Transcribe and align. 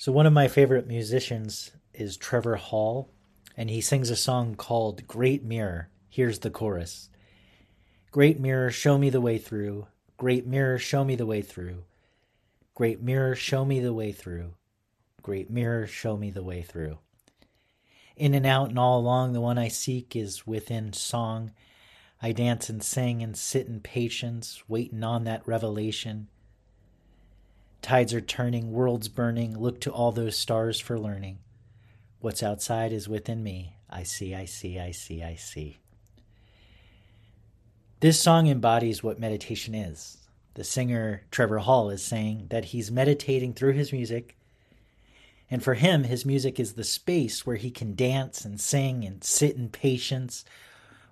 So, 0.00 0.12
one 0.12 0.26
of 0.26 0.32
my 0.32 0.46
favorite 0.46 0.86
musicians 0.86 1.72
is 1.92 2.16
Trevor 2.16 2.54
Hall, 2.54 3.10
and 3.56 3.68
he 3.68 3.80
sings 3.80 4.10
a 4.10 4.16
song 4.16 4.54
called 4.54 5.08
Great 5.08 5.42
Mirror. 5.42 5.90
Here's 6.08 6.38
the 6.38 6.50
chorus 6.50 7.10
Great 8.12 8.38
mirror, 8.38 8.70
show 8.70 8.96
me 8.96 9.10
the 9.10 9.20
way 9.20 9.38
through. 9.38 9.88
Great 10.16 10.46
mirror, 10.46 10.78
show 10.78 11.02
me 11.02 11.16
the 11.16 11.26
way 11.26 11.42
through. 11.42 11.82
Great 12.76 13.02
mirror, 13.02 13.34
show 13.34 13.64
me 13.64 13.80
the 13.80 13.92
way 13.92 14.12
through. 14.12 14.54
Great 15.20 15.50
mirror, 15.50 15.88
show 15.88 16.16
me 16.16 16.30
the 16.30 16.44
way 16.44 16.62
through. 16.62 16.98
In 18.16 18.34
and 18.34 18.46
out 18.46 18.68
and 18.68 18.78
all 18.78 19.00
along, 19.00 19.32
the 19.32 19.40
one 19.40 19.58
I 19.58 19.66
seek 19.66 20.14
is 20.14 20.46
within 20.46 20.92
song. 20.92 21.50
I 22.22 22.30
dance 22.30 22.68
and 22.70 22.84
sing 22.84 23.20
and 23.20 23.36
sit 23.36 23.66
in 23.66 23.80
patience, 23.80 24.62
waiting 24.68 25.02
on 25.02 25.24
that 25.24 25.44
revelation. 25.44 26.28
Tides 27.82 28.12
are 28.12 28.20
turning, 28.20 28.72
worlds 28.72 29.08
burning. 29.08 29.58
Look 29.58 29.80
to 29.82 29.90
all 29.90 30.12
those 30.12 30.36
stars 30.36 30.80
for 30.80 30.98
learning. 30.98 31.38
What's 32.20 32.42
outside 32.42 32.92
is 32.92 33.08
within 33.08 33.42
me. 33.42 33.76
I 33.88 34.02
see, 34.02 34.34
I 34.34 34.44
see, 34.44 34.78
I 34.78 34.90
see, 34.90 35.22
I 35.22 35.36
see. 35.36 35.78
This 38.00 38.20
song 38.20 38.46
embodies 38.46 39.02
what 39.02 39.18
meditation 39.18 39.74
is. 39.74 40.18
The 40.54 40.64
singer 40.64 41.22
Trevor 41.30 41.58
Hall 41.58 41.90
is 41.90 42.02
saying 42.02 42.46
that 42.50 42.66
he's 42.66 42.90
meditating 42.90 43.54
through 43.54 43.74
his 43.74 43.92
music. 43.92 44.36
And 45.50 45.62
for 45.62 45.74
him, 45.74 46.04
his 46.04 46.26
music 46.26 46.60
is 46.60 46.74
the 46.74 46.84
space 46.84 47.46
where 47.46 47.56
he 47.56 47.70
can 47.70 47.94
dance 47.94 48.44
and 48.44 48.60
sing 48.60 49.04
and 49.04 49.22
sit 49.24 49.56
in 49.56 49.68
patience, 49.68 50.44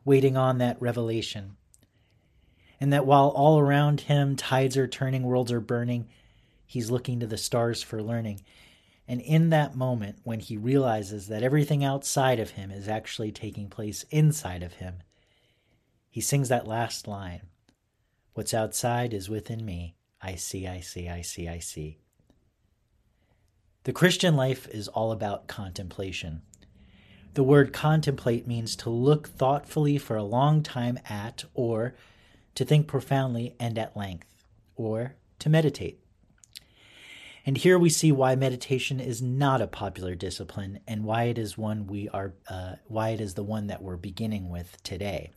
waiting 0.05 0.37
on 0.37 0.59
that 0.59 0.81
revelation. 0.81 1.57
And 2.81 2.93
that 2.93 3.07
while 3.07 3.29
all 3.29 3.59
around 3.59 4.03
him 4.03 4.37
tides 4.37 4.77
are 4.77 4.89
turning, 4.89 5.23
worlds 5.23 5.51
are 5.51 5.61
burning, 5.61 6.09
he's 6.67 6.91
looking 6.91 7.21
to 7.21 7.27
the 7.27 7.39
stars 7.39 7.83
for 7.83 8.03
learning. 8.03 8.43
And 9.09 9.21
in 9.21 9.51
that 9.51 9.77
moment, 9.77 10.19
when 10.25 10.41
he 10.41 10.57
realizes 10.57 11.29
that 11.29 11.43
everything 11.43 11.85
outside 11.85 12.41
of 12.41 12.51
him 12.51 12.71
is 12.71 12.89
actually 12.89 13.33
taking 13.33 13.69
place 13.69 14.05
inside 14.11 14.63
of 14.63 14.75
him, 14.75 14.97
he 16.11 16.21
sings 16.21 16.49
that 16.49 16.67
last 16.67 17.07
line 17.07 17.43
What's 18.37 18.53
outside 18.53 19.15
is 19.15 19.31
within 19.31 19.65
me. 19.65 19.95
I 20.21 20.35
see, 20.35 20.67
I 20.67 20.81
see, 20.81 21.09
I 21.09 21.23
see, 21.23 21.49
I 21.49 21.59
see. 21.59 21.97
The 23.85 23.95
Christian 23.95 24.37
life 24.37 24.69
is 24.69 24.89
all 24.89 25.11
about 25.11 25.47
contemplation. 25.47 26.43
The 27.33 27.43
word 27.43 27.73
contemplate 27.73 28.47
means 28.47 28.77
to 28.77 28.91
look 28.91 29.29
thoughtfully 29.29 29.97
for 29.97 30.17
a 30.17 30.23
long 30.23 30.63
time 30.63 30.99
at, 31.09 31.47
or 31.55 31.95
to 32.57 32.65
think 32.67 32.87
profoundly 32.87 33.57
and 33.59 33.79
at 33.79 33.97
length, 33.97 34.35
or 34.75 35.15
to 35.39 35.49
meditate. 35.49 35.99
And 37.47 37.57
here 37.57 37.79
we 37.79 37.91
see 37.91 38.11
why 38.11 38.35
meditation 38.35 38.99
is 38.99 39.23
not 39.23 39.63
a 39.63 39.69
popular 39.69 40.17
discipline 40.17 40.81
and 40.89 41.05
why 41.05 41.25
it 41.25 41.39
is 41.39 41.57
one 41.57 41.87
we 41.87 42.09
are 42.09 42.35
uh, 42.49 42.75
why 42.89 43.11
it 43.11 43.21
is 43.21 43.35
the 43.35 43.45
one 43.45 43.69
that 43.69 43.83
we're 43.83 43.97
beginning 43.97 44.51
with 44.51 44.83
today. 44.83 45.31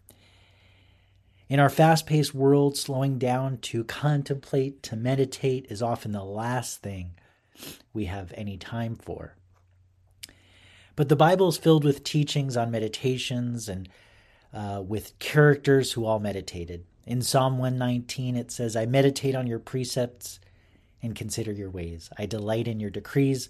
In 1.50 1.60
our 1.60 1.70
fast-paced 1.70 2.34
world, 2.34 2.78
slowing 2.78 3.18
down 3.20 3.58
to 3.60 3.84
contemplate, 3.84 4.82
to 4.84 4.96
meditate 4.96 5.68
is 5.70 5.82
often 5.82 6.12
the 6.12 6.24
last 6.24 6.82
thing 6.82 7.12
we 7.94 8.06
have 8.06 8.34
any 8.36 8.58
time 8.58 8.96
for. 8.96 9.36
But 10.96 11.10
the 11.10 11.16
Bible 11.16 11.48
is 11.48 11.58
filled 11.58 11.84
with 11.84 12.04
teachings 12.04 12.58
on 12.58 12.72
meditations 12.72 13.70
and 13.70 13.88
uh, 14.54 14.84
with 14.86 15.18
characters 15.20 15.94
who 15.94 16.06
all 16.06 16.20
meditated. 16.20 16.86
In 17.06 17.22
Psalm 17.22 17.58
119, 17.58 18.36
it 18.36 18.52
says, 18.52 18.76
I 18.76 18.86
meditate 18.86 19.34
on 19.36 19.48
your 19.48 19.60
precepts 19.60 20.40
and 21.02 21.16
consider 21.16 21.52
your 21.52 21.70
ways. 21.70 22.10
I 22.18 22.26
delight 22.26 22.68
in 22.68 22.80
your 22.80 22.90
decrees. 22.90 23.50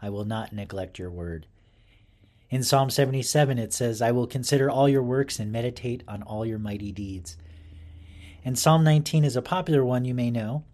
I 0.00 0.10
will 0.10 0.24
not 0.24 0.52
neglect 0.52 0.98
your 0.98 1.10
word. 1.10 1.46
In 2.50 2.62
Psalm 2.62 2.90
77, 2.90 3.58
it 3.58 3.72
says, 3.72 4.02
I 4.02 4.10
will 4.10 4.26
consider 4.26 4.70
all 4.70 4.88
your 4.88 5.02
works 5.02 5.38
and 5.38 5.50
meditate 5.50 6.02
on 6.06 6.22
all 6.22 6.44
your 6.44 6.58
mighty 6.58 6.92
deeds. 6.92 7.36
And 8.44 8.58
Psalm 8.58 8.84
19 8.84 9.24
is 9.24 9.36
a 9.36 9.42
popular 9.42 9.84
one 9.84 10.04
you 10.04 10.14
may 10.14 10.30
know. 10.30 10.64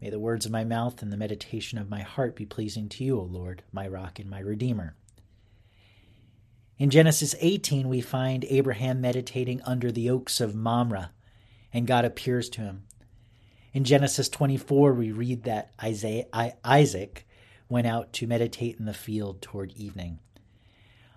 May 0.00 0.10
the 0.10 0.18
words 0.18 0.46
of 0.46 0.52
my 0.52 0.64
mouth 0.64 1.02
and 1.02 1.12
the 1.12 1.16
meditation 1.16 1.78
of 1.78 1.90
my 1.90 2.00
heart 2.00 2.36
be 2.36 2.46
pleasing 2.46 2.88
to 2.90 3.04
you, 3.04 3.18
O 3.18 3.22
Lord, 3.22 3.62
my 3.72 3.88
rock 3.88 4.18
and 4.18 4.30
my 4.30 4.38
redeemer. 4.38 4.94
In 6.78 6.90
Genesis 6.90 7.34
18, 7.40 7.88
we 7.88 8.02
find 8.02 8.44
Abraham 8.48 9.00
meditating 9.00 9.62
under 9.62 9.90
the 9.90 10.10
oaks 10.10 10.40
of 10.40 10.54
Mamre, 10.54 11.10
and 11.72 11.86
God 11.86 12.04
appears 12.04 12.48
to 12.50 12.60
him. 12.60 12.84
In 13.76 13.84
Genesis 13.84 14.30
24, 14.30 14.94
we 14.94 15.12
read 15.12 15.42
that 15.42 15.74
Isaac 15.78 17.28
went 17.68 17.86
out 17.86 18.10
to 18.14 18.26
meditate 18.26 18.78
in 18.78 18.86
the 18.86 18.94
field 18.94 19.42
toward 19.42 19.70
evening. 19.72 20.18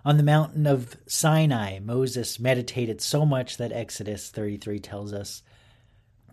On 0.04 0.18
the 0.18 0.22
mountain 0.22 0.66
of 0.66 0.94
Sinai, 1.06 1.78
Moses 1.78 2.38
meditated 2.38 3.00
so 3.00 3.24
much 3.24 3.56
that 3.56 3.72
Exodus 3.72 4.28
33 4.28 4.78
tells 4.78 5.14
us, 5.14 5.42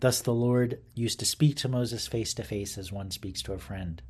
Thus 0.00 0.20
the 0.20 0.34
Lord 0.34 0.82
used 0.94 1.18
to 1.20 1.24
speak 1.24 1.56
to 1.56 1.68
Moses 1.68 2.06
face 2.06 2.34
to 2.34 2.42
face 2.42 2.76
as 2.76 2.92
one 2.92 3.10
speaks 3.10 3.40
to 3.44 3.54
a 3.54 3.58
friend. 3.58 4.02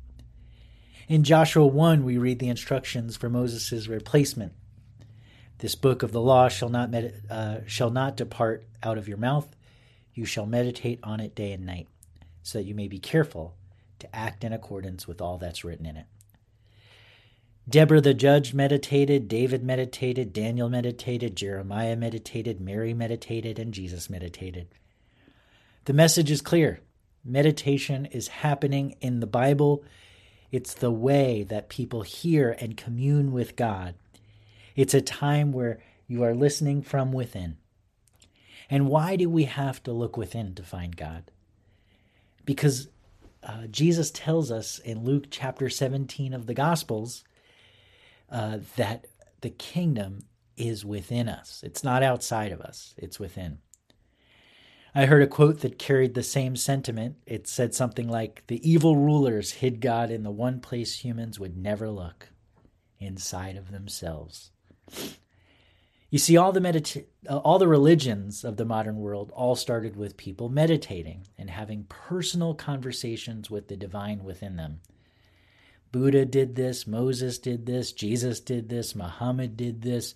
In 1.07 1.23
Joshua 1.23 1.65
1, 1.65 2.03
we 2.03 2.17
read 2.17 2.39
the 2.39 2.49
instructions 2.49 3.15
for 3.15 3.29
Moses' 3.29 3.87
replacement. 3.87 4.51
This 5.59 5.75
book 5.75 6.03
of 6.03 6.11
the 6.11 6.19
law 6.19 6.49
shall 6.49 6.67
not, 6.67 6.91
med- 6.91 7.23
uh, 7.29 7.59
shall 7.65 7.91
not 7.91 8.17
depart 8.17 8.65
out 8.83 8.97
of 8.97 9.07
your 9.07 9.15
mouth. 9.15 9.47
You 10.13 10.25
shall 10.25 10.45
meditate 10.45 10.99
on 11.01 11.21
it 11.21 11.33
day 11.33 11.53
and 11.53 11.65
night 11.65 11.87
so 12.49 12.57
that 12.57 12.65
you 12.65 12.75
may 12.75 12.87
be 12.87 12.99
careful 12.99 13.55
to 13.99 14.15
act 14.15 14.43
in 14.43 14.53
accordance 14.53 15.07
with 15.07 15.21
all 15.21 15.37
that's 15.37 15.63
written 15.63 15.85
in 15.85 15.97
it. 15.97 16.05
Deborah 17.69 18.01
the 18.01 18.15
judge 18.15 18.53
meditated, 18.53 19.27
David 19.27 19.63
meditated, 19.63 20.33
Daniel 20.33 20.69
meditated, 20.69 21.35
Jeremiah 21.35 21.95
meditated, 21.95 22.59
Mary 22.59 22.93
meditated, 22.95 23.59
and 23.59 23.73
Jesus 23.73 24.09
meditated. 24.09 24.69
The 25.85 25.93
message 25.93 26.31
is 26.31 26.41
clear. 26.41 26.79
Meditation 27.23 28.07
is 28.07 28.27
happening 28.27 28.95
in 29.01 29.19
the 29.19 29.27
Bible. 29.27 29.83
It's 30.51 30.73
the 30.73 30.91
way 30.91 31.43
that 31.43 31.69
people 31.69 32.01
hear 32.01 32.55
and 32.59 32.75
commune 32.75 33.31
with 33.31 33.55
God. 33.55 33.93
It's 34.75 34.95
a 34.95 35.01
time 35.01 35.51
where 35.51 35.79
you 36.07 36.23
are 36.23 36.33
listening 36.33 36.81
from 36.81 37.11
within. 37.11 37.57
And 38.69 38.87
why 38.87 39.15
do 39.15 39.29
we 39.29 39.43
have 39.43 39.83
to 39.83 39.91
look 39.91 40.17
within 40.17 40.55
to 40.55 40.63
find 40.63 40.95
God? 40.95 41.29
Because 42.45 42.87
uh, 43.43 43.67
Jesus 43.67 44.11
tells 44.11 44.51
us 44.51 44.79
in 44.79 45.03
Luke 45.03 45.27
chapter 45.29 45.69
17 45.69 46.33
of 46.33 46.45
the 46.45 46.53
Gospels 46.53 47.23
uh, 48.29 48.59
that 48.75 49.07
the 49.41 49.49
kingdom 49.49 50.23
is 50.57 50.83
within 50.85 51.29
us. 51.29 51.61
It's 51.63 51.83
not 51.83 52.03
outside 52.03 52.51
of 52.51 52.61
us, 52.61 52.93
it's 52.97 53.19
within. 53.19 53.59
I 54.93 55.05
heard 55.05 55.21
a 55.21 55.27
quote 55.27 55.61
that 55.61 55.79
carried 55.79 56.15
the 56.15 56.23
same 56.23 56.55
sentiment. 56.55 57.17
It 57.25 57.47
said 57.47 57.75
something 57.75 58.07
like 58.07 58.43
The 58.47 58.69
evil 58.69 58.95
rulers 58.97 59.51
hid 59.51 59.81
God 59.81 60.09
in 60.09 60.23
the 60.23 60.31
one 60.31 60.59
place 60.59 60.99
humans 60.99 61.39
would 61.39 61.55
never 61.55 61.89
look 61.89 62.29
inside 62.99 63.55
of 63.55 63.71
themselves. 63.71 64.51
You 66.09 66.17
see, 66.17 66.37
all 66.37 66.51
the 66.51 66.59
medita- 66.59 67.05
uh, 67.29 67.37
all 67.37 67.59
the 67.59 67.67
religions 67.67 68.43
of 68.43 68.57
the 68.57 68.65
modern 68.65 68.97
world 68.97 69.31
all 69.35 69.55
started 69.55 69.95
with 69.95 70.17
people 70.17 70.49
meditating 70.49 71.27
and 71.37 71.49
having 71.49 71.83
personal 71.83 72.55
conversations 72.55 73.49
with 73.49 73.67
the 73.67 73.77
divine 73.77 74.23
within 74.23 74.55
them. 74.55 74.81
Buddha 75.91 76.25
did 76.25 76.55
this, 76.55 76.87
Moses 76.87 77.37
did 77.37 77.65
this, 77.65 77.91
Jesus 77.91 78.39
did 78.39 78.69
this, 78.69 78.95
Muhammad 78.95 79.57
did 79.57 79.81
this, 79.81 80.15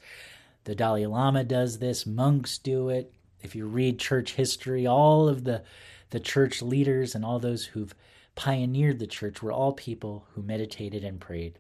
the 0.64 0.76
Dalai 0.76 1.06
Lama 1.06 1.44
does 1.44 1.80
this, 1.80 2.06
monks 2.06 2.58
do 2.58 2.90
it. 2.90 3.14
If 3.42 3.56
you 3.56 3.68
read 3.68 4.00
church 4.00 4.34
history, 4.34 4.88
all 4.88 5.28
of 5.28 5.44
the 5.44 5.64
the 6.10 6.20
church 6.20 6.62
leaders 6.62 7.16
and 7.16 7.26
all 7.26 7.40
those 7.40 7.66
who've 7.66 7.96
pioneered 8.36 9.00
the 9.00 9.08
church 9.08 9.42
were 9.42 9.52
all 9.52 9.74
people 9.74 10.28
who 10.34 10.44
meditated 10.44 11.04
and 11.04 11.20
prayed. 11.20 11.58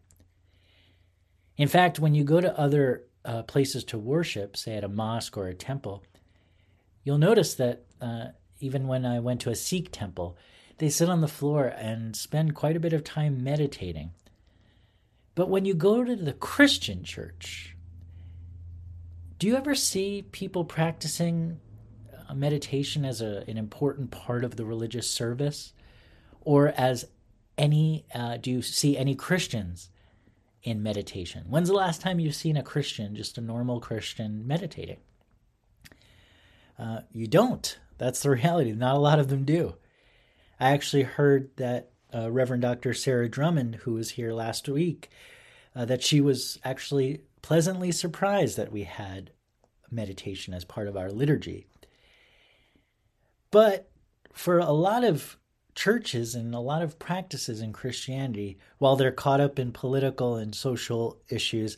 In 1.57 1.67
fact, 1.67 1.99
when 1.99 2.13
you 2.13 2.23
go 2.23 2.39
to 2.39 2.59
other 2.59 3.03
uh, 3.25 3.43
places 3.43 3.83
to 3.85 3.97
worship, 3.97 4.57
say 4.57 4.75
at 4.75 4.83
a 4.83 4.89
mosque 4.89 5.37
or 5.37 5.47
a 5.47 5.53
temple, 5.53 6.03
you'll 7.03 7.17
notice 7.17 7.55
that 7.55 7.85
uh, 8.01 8.27
even 8.59 8.87
when 8.87 9.05
I 9.05 9.19
went 9.19 9.41
to 9.41 9.49
a 9.49 9.55
Sikh 9.55 9.91
temple, 9.91 10.37
they 10.77 10.89
sit 10.89 11.09
on 11.09 11.21
the 11.21 11.27
floor 11.27 11.65
and 11.65 12.15
spend 12.15 12.55
quite 12.55 12.75
a 12.75 12.79
bit 12.79 12.93
of 12.93 13.03
time 13.03 13.43
meditating. 13.43 14.11
But 15.35 15.49
when 15.49 15.65
you 15.65 15.73
go 15.73 16.03
to 16.03 16.15
the 16.15 16.33
Christian 16.33 17.03
church, 17.03 17.75
do 19.39 19.47
you 19.47 19.55
ever 19.55 19.75
see 19.75 20.25
people 20.31 20.63
practicing 20.63 21.59
uh, 22.29 22.33
meditation 22.33 23.03
as 23.03 23.21
a, 23.21 23.43
an 23.47 23.57
important 23.57 24.11
part 24.11 24.43
of 24.43 24.55
the 24.55 24.65
religious 24.65 25.09
service? 25.09 25.73
Or 26.41 26.69
as 26.69 27.05
any, 27.57 28.05
uh, 28.13 28.37
do 28.37 28.51
you 28.51 28.61
see 28.61 28.97
any 28.97 29.15
Christians 29.15 29.89
in 30.63 30.81
meditation. 30.81 31.45
When's 31.49 31.67
the 31.67 31.75
last 31.75 32.01
time 32.01 32.19
you've 32.19 32.35
seen 32.35 32.57
a 32.57 32.63
Christian, 32.63 33.15
just 33.15 33.37
a 33.37 33.41
normal 33.41 33.79
Christian, 33.79 34.47
meditating? 34.47 34.99
Uh, 36.79 37.01
you 37.11 37.27
don't. 37.27 37.77
That's 37.97 38.21
the 38.21 38.29
reality. 38.31 38.71
Not 38.71 38.95
a 38.95 38.99
lot 38.99 39.19
of 39.19 39.27
them 39.27 39.43
do. 39.43 39.75
I 40.59 40.71
actually 40.71 41.03
heard 41.03 41.49
that 41.57 41.91
uh, 42.13 42.31
Reverend 42.31 42.61
Dr. 42.61 42.93
Sarah 42.93 43.29
Drummond, 43.29 43.75
who 43.75 43.93
was 43.93 44.11
here 44.11 44.33
last 44.33 44.69
week, 44.69 45.09
uh, 45.75 45.85
that 45.85 46.03
she 46.03 46.21
was 46.21 46.59
actually 46.63 47.21
pleasantly 47.41 47.91
surprised 47.91 48.57
that 48.57 48.71
we 48.71 48.83
had 48.83 49.31
meditation 49.91 50.53
as 50.53 50.63
part 50.63 50.87
of 50.87 50.95
our 50.95 51.11
liturgy. 51.11 51.67
But 53.51 53.89
for 54.31 54.59
a 54.59 54.71
lot 54.71 55.03
of 55.03 55.37
churches 55.75 56.35
and 56.35 56.53
a 56.53 56.59
lot 56.59 56.81
of 56.81 56.99
practices 56.99 57.61
in 57.61 57.73
Christianity, 57.73 58.57
while 58.77 58.95
they're 58.95 59.11
caught 59.11 59.41
up 59.41 59.59
in 59.59 59.71
political 59.71 60.35
and 60.35 60.53
social 60.53 61.17
issues, 61.29 61.77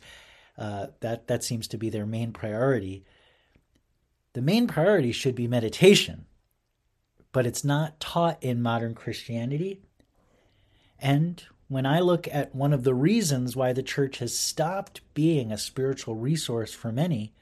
uh, 0.58 0.88
that 1.00 1.26
that 1.28 1.44
seems 1.44 1.68
to 1.68 1.78
be 1.78 1.90
their 1.90 2.06
main 2.06 2.32
priority. 2.32 3.04
The 4.32 4.42
main 4.42 4.66
priority 4.66 5.12
should 5.12 5.34
be 5.34 5.48
meditation, 5.48 6.26
but 7.32 7.46
it's 7.46 7.64
not 7.64 8.00
taught 8.00 8.42
in 8.42 8.62
modern 8.62 8.94
Christianity. 8.94 9.80
And 10.98 11.42
when 11.68 11.86
I 11.86 12.00
look 12.00 12.28
at 12.30 12.54
one 12.54 12.72
of 12.72 12.84
the 12.84 12.94
reasons 12.94 13.56
why 13.56 13.72
the 13.72 13.82
church 13.82 14.18
has 14.18 14.38
stopped 14.38 15.00
being 15.14 15.50
a 15.50 15.58
spiritual 15.58 16.14
resource 16.14 16.72
for 16.72 16.92
many, 16.92 17.32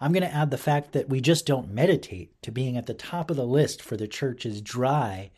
I'm 0.00 0.12
going 0.12 0.22
to 0.22 0.34
add 0.34 0.50
the 0.50 0.58
fact 0.58 0.92
that 0.92 1.08
we 1.08 1.20
just 1.20 1.46
don't 1.46 1.70
meditate 1.70 2.30
to 2.42 2.50
being 2.50 2.76
at 2.76 2.86
the 2.86 2.94
top 2.94 3.30
of 3.30 3.36
the 3.36 3.46
list 3.46 3.80
for 3.80 3.96
the 3.96 4.08
church's 4.08 4.60
dry 4.60 5.30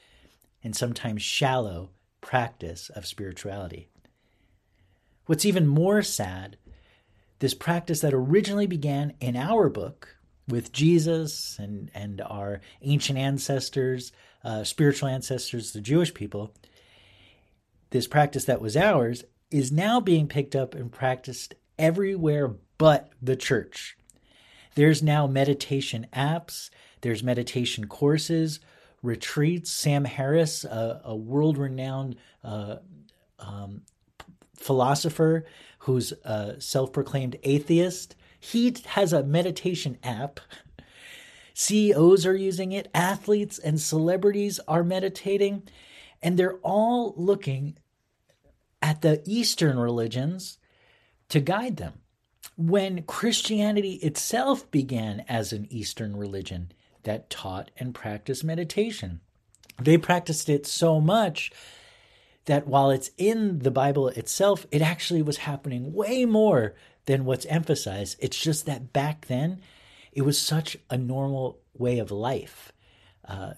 and 0.63 0.75
sometimes 0.77 1.23
shallow 1.23 1.91
practice 2.21 2.91
of 2.91 3.07
spirituality. 3.07 3.89
What's 5.27 5.45
even 5.45 5.67
more 5.67 6.03
sad, 6.03 6.57
this 7.39 7.55
practice 7.55 8.01
that 8.01 8.15
originally 8.15 8.67
began 8.67 9.15
in 9.21 9.37
our 9.37 9.69
book 9.69 10.17
with 10.49 10.73
Jesus 10.73 11.59
and, 11.59 11.91
and 11.95 12.21
our 12.23 12.61
ancient 12.83 13.19
ancestors, 13.19 14.13
uh, 14.43 14.65
spiritual 14.65 15.09
ancestors, 15.09 15.73
the 15.73 15.81
Jewish 15.81 16.15
people, 16.15 16.55
this 17.91 18.07
practice 18.07 18.45
that 18.47 18.61
was 18.61 18.77
ours 18.77 19.25
is 19.51 19.73
now 19.73 20.01
being 20.01 20.27
picked 20.29 20.57
up 20.57 20.75
and 20.75 20.91
practiced 20.91 21.55
everywhere 21.79 22.55
but 22.77 23.11
the 23.21 23.37
church. 23.37 23.97
There's 24.75 25.03
now 25.03 25.27
meditation 25.27 26.07
apps, 26.15 26.71
there's 27.01 27.23
meditation 27.23 27.87
courses, 27.87 28.61
retreats. 29.03 29.71
Sam 29.71 30.05
Harris, 30.05 30.65
a, 30.65 31.01
a 31.05 31.17
world 31.17 31.59
renowned 31.59 32.17
uh, 32.43 32.77
um, 33.39 33.83
philosopher 34.57 35.45
who's 35.81 36.13
a 36.25 36.61
self 36.61 36.93
proclaimed 36.93 37.37
atheist, 37.43 38.15
he 38.41 38.75
has 38.87 39.13
a 39.13 39.23
meditation 39.23 39.99
app. 40.03 40.41
CEOs 41.55 42.25
are 42.25 42.37
using 42.37 42.73
it, 42.73 42.89
athletes 42.95 43.59
and 43.59 43.81
celebrities 43.81 44.61
are 44.69 44.85
meditating. 44.85 45.63
And 46.23 46.37
they're 46.37 46.59
all 46.59 47.15
looking 47.17 47.79
at 48.81 49.03
the 49.03 49.23
Eastern 49.25 49.79
religions 49.79 50.59
to 51.29 51.41
guide 51.41 51.77
them. 51.77 51.95
When 52.57 53.03
Christianity 53.03 53.95
itself 53.95 54.69
began 54.71 55.25
as 55.29 55.53
an 55.53 55.67
Eastern 55.71 56.17
religion 56.17 56.73
that 57.09 57.31
taught 57.31 57.71
and 57.79 57.95
practiced 57.95 58.45
meditation, 58.45 59.21
they 59.81 59.97
practiced 59.97 60.49
it 60.49 60.67
so 60.67 61.01
much 61.01 61.51
that 62.45 62.67
while 62.67 62.91
it's 62.91 63.11
in 63.17 63.61
the 63.61 63.71
Bible 63.71 64.09
itself, 64.09 64.67
it 64.71 64.83
actually 64.83 65.23
was 65.23 65.39
happening 65.39 65.93
way 65.93 66.25
more 66.25 66.75
than 67.07 67.25
what's 67.25 67.47
emphasized. 67.47 68.17
It's 68.21 68.39
just 68.39 68.67
that 68.67 68.93
back 68.93 69.27
then, 69.27 69.61
it 70.13 70.23
was 70.23 70.39
such 70.41 70.77
a 70.91 70.99
normal 70.99 71.59
way 71.77 71.99
of 71.99 72.11
life. 72.11 72.73
Uh, 73.27 73.55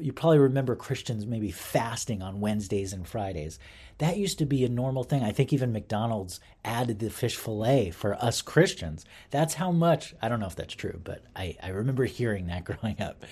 you 0.00 0.12
probably 0.12 0.38
remember 0.38 0.76
Christians 0.76 1.26
maybe 1.26 1.50
fasting 1.50 2.22
on 2.22 2.40
Wednesdays 2.40 2.92
and 2.92 3.06
Fridays. 3.06 3.58
That 3.98 4.16
used 4.16 4.38
to 4.38 4.46
be 4.46 4.64
a 4.64 4.68
normal 4.68 5.04
thing. 5.04 5.22
I 5.22 5.32
think 5.32 5.52
even 5.52 5.72
McDonald's 5.72 6.40
added 6.64 6.98
the 6.98 7.10
fish 7.10 7.36
fillet 7.36 7.90
for 7.90 8.14
us 8.14 8.42
Christians. 8.42 9.04
That's 9.30 9.54
how 9.54 9.72
much, 9.72 10.14
I 10.20 10.28
don't 10.28 10.40
know 10.40 10.46
if 10.46 10.56
that's 10.56 10.74
true, 10.74 11.00
but 11.02 11.24
I, 11.34 11.56
I 11.62 11.68
remember 11.68 12.04
hearing 12.04 12.48
that 12.48 12.64
growing 12.80 13.00
up. 13.00 13.24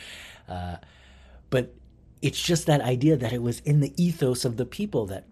Uh, 0.49 0.77
but 1.51 1.75
it's 2.23 2.41
just 2.41 2.67
that 2.67 2.81
idea 2.81 3.17
that 3.17 3.33
it 3.33 3.43
was 3.43 3.61
in 3.61 3.81
the 3.81 3.93
ethos 4.03 4.45
of 4.45 4.57
the 4.57 4.67
people 4.67 5.07
that 5.07 5.27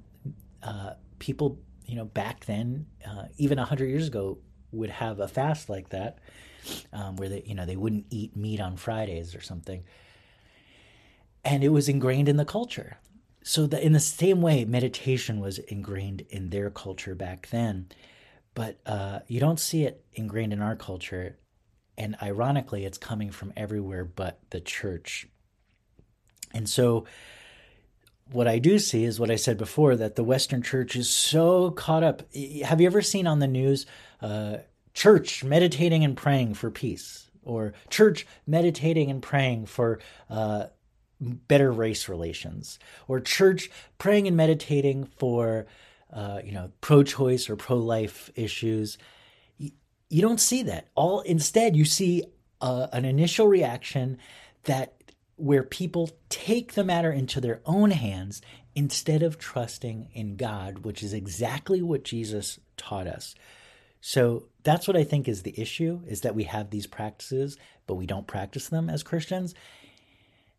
uh, 0.62 0.94
people, 1.18 1.58
you 1.86 1.96
know, 1.96 2.04
back 2.04 2.44
then, 2.44 2.86
uh, 3.06 3.24
even 3.38 3.58
100 3.58 3.86
years 3.86 4.08
ago, 4.08 4.38
would 4.72 4.90
have 4.90 5.20
a 5.20 5.28
fast 5.28 5.68
like 5.68 5.88
that. 5.90 6.18
Um, 6.92 7.16
where 7.16 7.28
they, 7.28 7.42
you 7.44 7.56
know, 7.56 7.66
they 7.66 7.74
wouldn't 7.74 8.06
eat 8.10 8.36
meat 8.36 8.60
on 8.60 8.76
Fridays 8.76 9.34
or 9.34 9.40
something 9.40 9.82
and 11.44 11.64
it 11.64 11.70
was 11.70 11.88
ingrained 11.88 12.28
in 12.28 12.36
the 12.36 12.44
culture. 12.44 12.98
So 13.44 13.66
that 13.66 13.82
in 13.82 13.92
the 13.92 14.00
same 14.00 14.40
way, 14.40 14.64
meditation 14.64 15.40
was 15.40 15.58
ingrained 15.58 16.22
in 16.30 16.50
their 16.50 16.70
culture 16.70 17.14
back 17.14 17.48
then, 17.50 17.88
but 18.54 18.78
uh, 18.86 19.20
you 19.26 19.40
don't 19.40 19.58
see 19.58 19.84
it 19.84 20.04
ingrained 20.14 20.52
in 20.52 20.62
our 20.62 20.76
culture. 20.76 21.38
And 21.98 22.16
ironically, 22.22 22.84
it's 22.84 22.98
coming 22.98 23.30
from 23.30 23.52
everywhere 23.56 24.04
but 24.04 24.38
the 24.50 24.60
church. 24.60 25.26
And 26.54 26.68
so, 26.68 27.06
what 28.30 28.48
I 28.48 28.58
do 28.58 28.78
see 28.78 29.04
is 29.04 29.18
what 29.18 29.30
I 29.30 29.36
said 29.36 29.58
before 29.58 29.96
that 29.96 30.16
the 30.16 30.24
Western 30.24 30.62
church 30.62 30.96
is 30.96 31.08
so 31.08 31.70
caught 31.72 32.02
up. 32.02 32.22
Have 32.64 32.80
you 32.80 32.86
ever 32.86 33.02
seen 33.02 33.26
on 33.26 33.40
the 33.40 33.46
news, 33.46 33.84
uh, 34.20 34.58
church 34.94 35.44
meditating 35.44 36.04
and 36.04 36.16
praying 36.16 36.54
for 36.54 36.70
peace? 36.70 37.30
Or 37.42 37.74
church 37.90 38.26
meditating 38.46 39.10
and 39.10 39.20
praying 39.20 39.66
for 39.66 39.98
uh, 40.30 40.66
better 41.22 41.70
race 41.70 42.08
relations, 42.08 42.78
or 43.08 43.20
church 43.20 43.70
praying 43.98 44.26
and 44.26 44.36
meditating 44.36 45.04
for, 45.04 45.66
uh, 46.12 46.40
you 46.44 46.52
know, 46.52 46.70
pro-choice 46.80 47.48
or 47.48 47.56
pro-life 47.56 48.30
issues. 48.34 48.98
You, 49.58 49.70
you 50.10 50.20
don't 50.20 50.40
see 50.40 50.64
that. 50.64 50.88
All 50.94 51.20
instead, 51.20 51.76
you 51.76 51.84
see 51.84 52.24
uh, 52.60 52.88
an 52.92 53.04
initial 53.04 53.46
reaction 53.46 54.18
that 54.64 54.94
where 55.36 55.62
people 55.62 56.10
take 56.28 56.74
the 56.74 56.84
matter 56.84 57.10
into 57.10 57.40
their 57.40 57.60
own 57.64 57.90
hands 57.90 58.42
instead 58.74 59.22
of 59.22 59.38
trusting 59.38 60.08
in 60.12 60.36
God, 60.36 60.80
which 60.80 61.02
is 61.02 61.12
exactly 61.12 61.82
what 61.82 62.04
Jesus 62.04 62.58
taught 62.76 63.06
us. 63.06 63.34
So 64.00 64.48
that's 64.62 64.88
what 64.88 64.96
I 64.96 65.04
think 65.04 65.28
is 65.28 65.42
the 65.42 65.58
issue 65.60 66.00
is 66.06 66.22
that 66.22 66.34
we 66.34 66.44
have 66.44 66.70
these 66.70 66.86
practices, 66.86 67.56
but 67.86 67.94
we 67.94 68.06
don't 68.06 68.26
practice 68.26 68.68
them 68.68 68.90
as 68.90 69.02
Christians. 69.02 69.54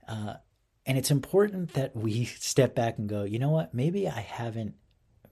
Uh, 0.08 0.36
and 0.86 0.98
it's 0.98 1.12
important 1.12 1.74
that 1.74 1.96
we 1.96 2.26
step 2.26 2.76
back 2.76 2.98
and 2.98 3.08
go, 3.08 3.24
you 3.24 3.40
know 3.40 3.50
what? 3.50 3.74
Maybe 3.74 4.08
I 4.08 4.20
haven't, 4.20 4.76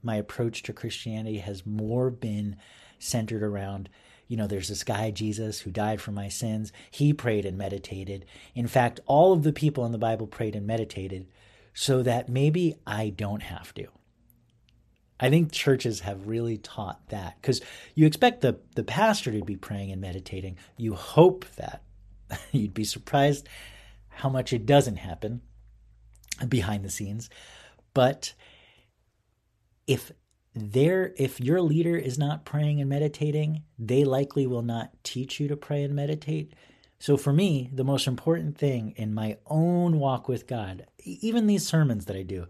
my 0.02 0.16
approach 0.16 0.62
to 0.64 0.72
Christianity 0.72 1.38
has 1.38 1.66
more 1.66 2.10
been 2.10 2.56
centered 2.98 3.42
around, 3.42 3.88
you 4.28 4.36
know, 4.36 4.46
there's 4.46 4.68
this 4.68 4.84
guy, 4.84 5.10
Jesus, 5.10 5.60
who 5.60 5.70
died 5.70 6.00
for 6.00 6.10
my 6.10 6.28
sins. 6.28 6.72
He 6.90 7.12
prayed 7.12 7.44
and 7.44 7.58
meditated. 7.58 8.24
In 8.54 8.66
fact, 8.66 9.00
all 9.06 9.32
of 9.32 9.42
the 9.42 9.52
people 9.52 9.84
in 9.84 9.92
the 9.92 9.98
Bible 9.98 10.26
prayed 10.26 10.56
and 10.56 10.66
meditated 10.66 11.26
so 11.74 12.02
that 12.02 12.28
maybe 12.28 12.76
I 12.86 13.10
don't 13.10 13.42
have 13.42 13.74
to. 13.74 13.88
I 15.20 15.30
think 15.30 15.52
churches 15.52 16.00
have 16.00 16.26
really 16.26 16.58
taught 16.58 17.08
that 17.10 17.36
because 17.40 17.60
you 17.94 18.06
expect 18.06 18.40
the, 18.40 18.58
the 18.74 18.82
pastor 18.82 19.30
to 19.32 19.44
be 19.44 19.56
praying 19.56 19.92
and 19.92 20.00
meditating. 20.00 20.56
You 20.76 20.94
hope 20.94 21.44
that. 21.56 21.82
You'd 22.52 22.74
be 22.74 22.84
surprised 22.84 23.48
how 24.14 24.28
much 24.28 24.52
it 24.52 24.66
doesn't 24.66 24.96
happen 24.96 25.42
behind 26.48 26.84
the 26.84 26.90
scenes. 26.90 27.28
But 27.94 28.34
if 29.86 30.12
there 30.54 31.14
if 31.16 31.40
your 31.40 31.60
leader 31.62 31.96
is 31.96 32.18
not 32.18 32.44
praying 32.44 32.80
and 32.80 32.90
meditating, 32.90 33.62
they 33.78 34.04
likely 34.04 34.46
will 34.46 34.62
not 34.62 34.92
teach 35.02 35.40
you 35.40 35.48
to 35.48 35.56
pray 35.56 35.82
and 35.82 35.94
meditate. 35.94 36.54
So 36.98 37.16
for 37.16 37.32
me, 37.32 37.68
the 37.72 37.84
most 37.84 38.06
important 38.06 38.56
thing 38.56 38.94
in 38.96 39.12
my 39.12 39.38
own 39.46 39.98
walk 39.98 40.28
with 40.28 40.46
God, 40.46 40.86
even 40.98 41.46
these 41.46 41.66
sermons 41.66 42.04
that 42.04 42.16
I 42.16 42.22
do, 42.22 42.46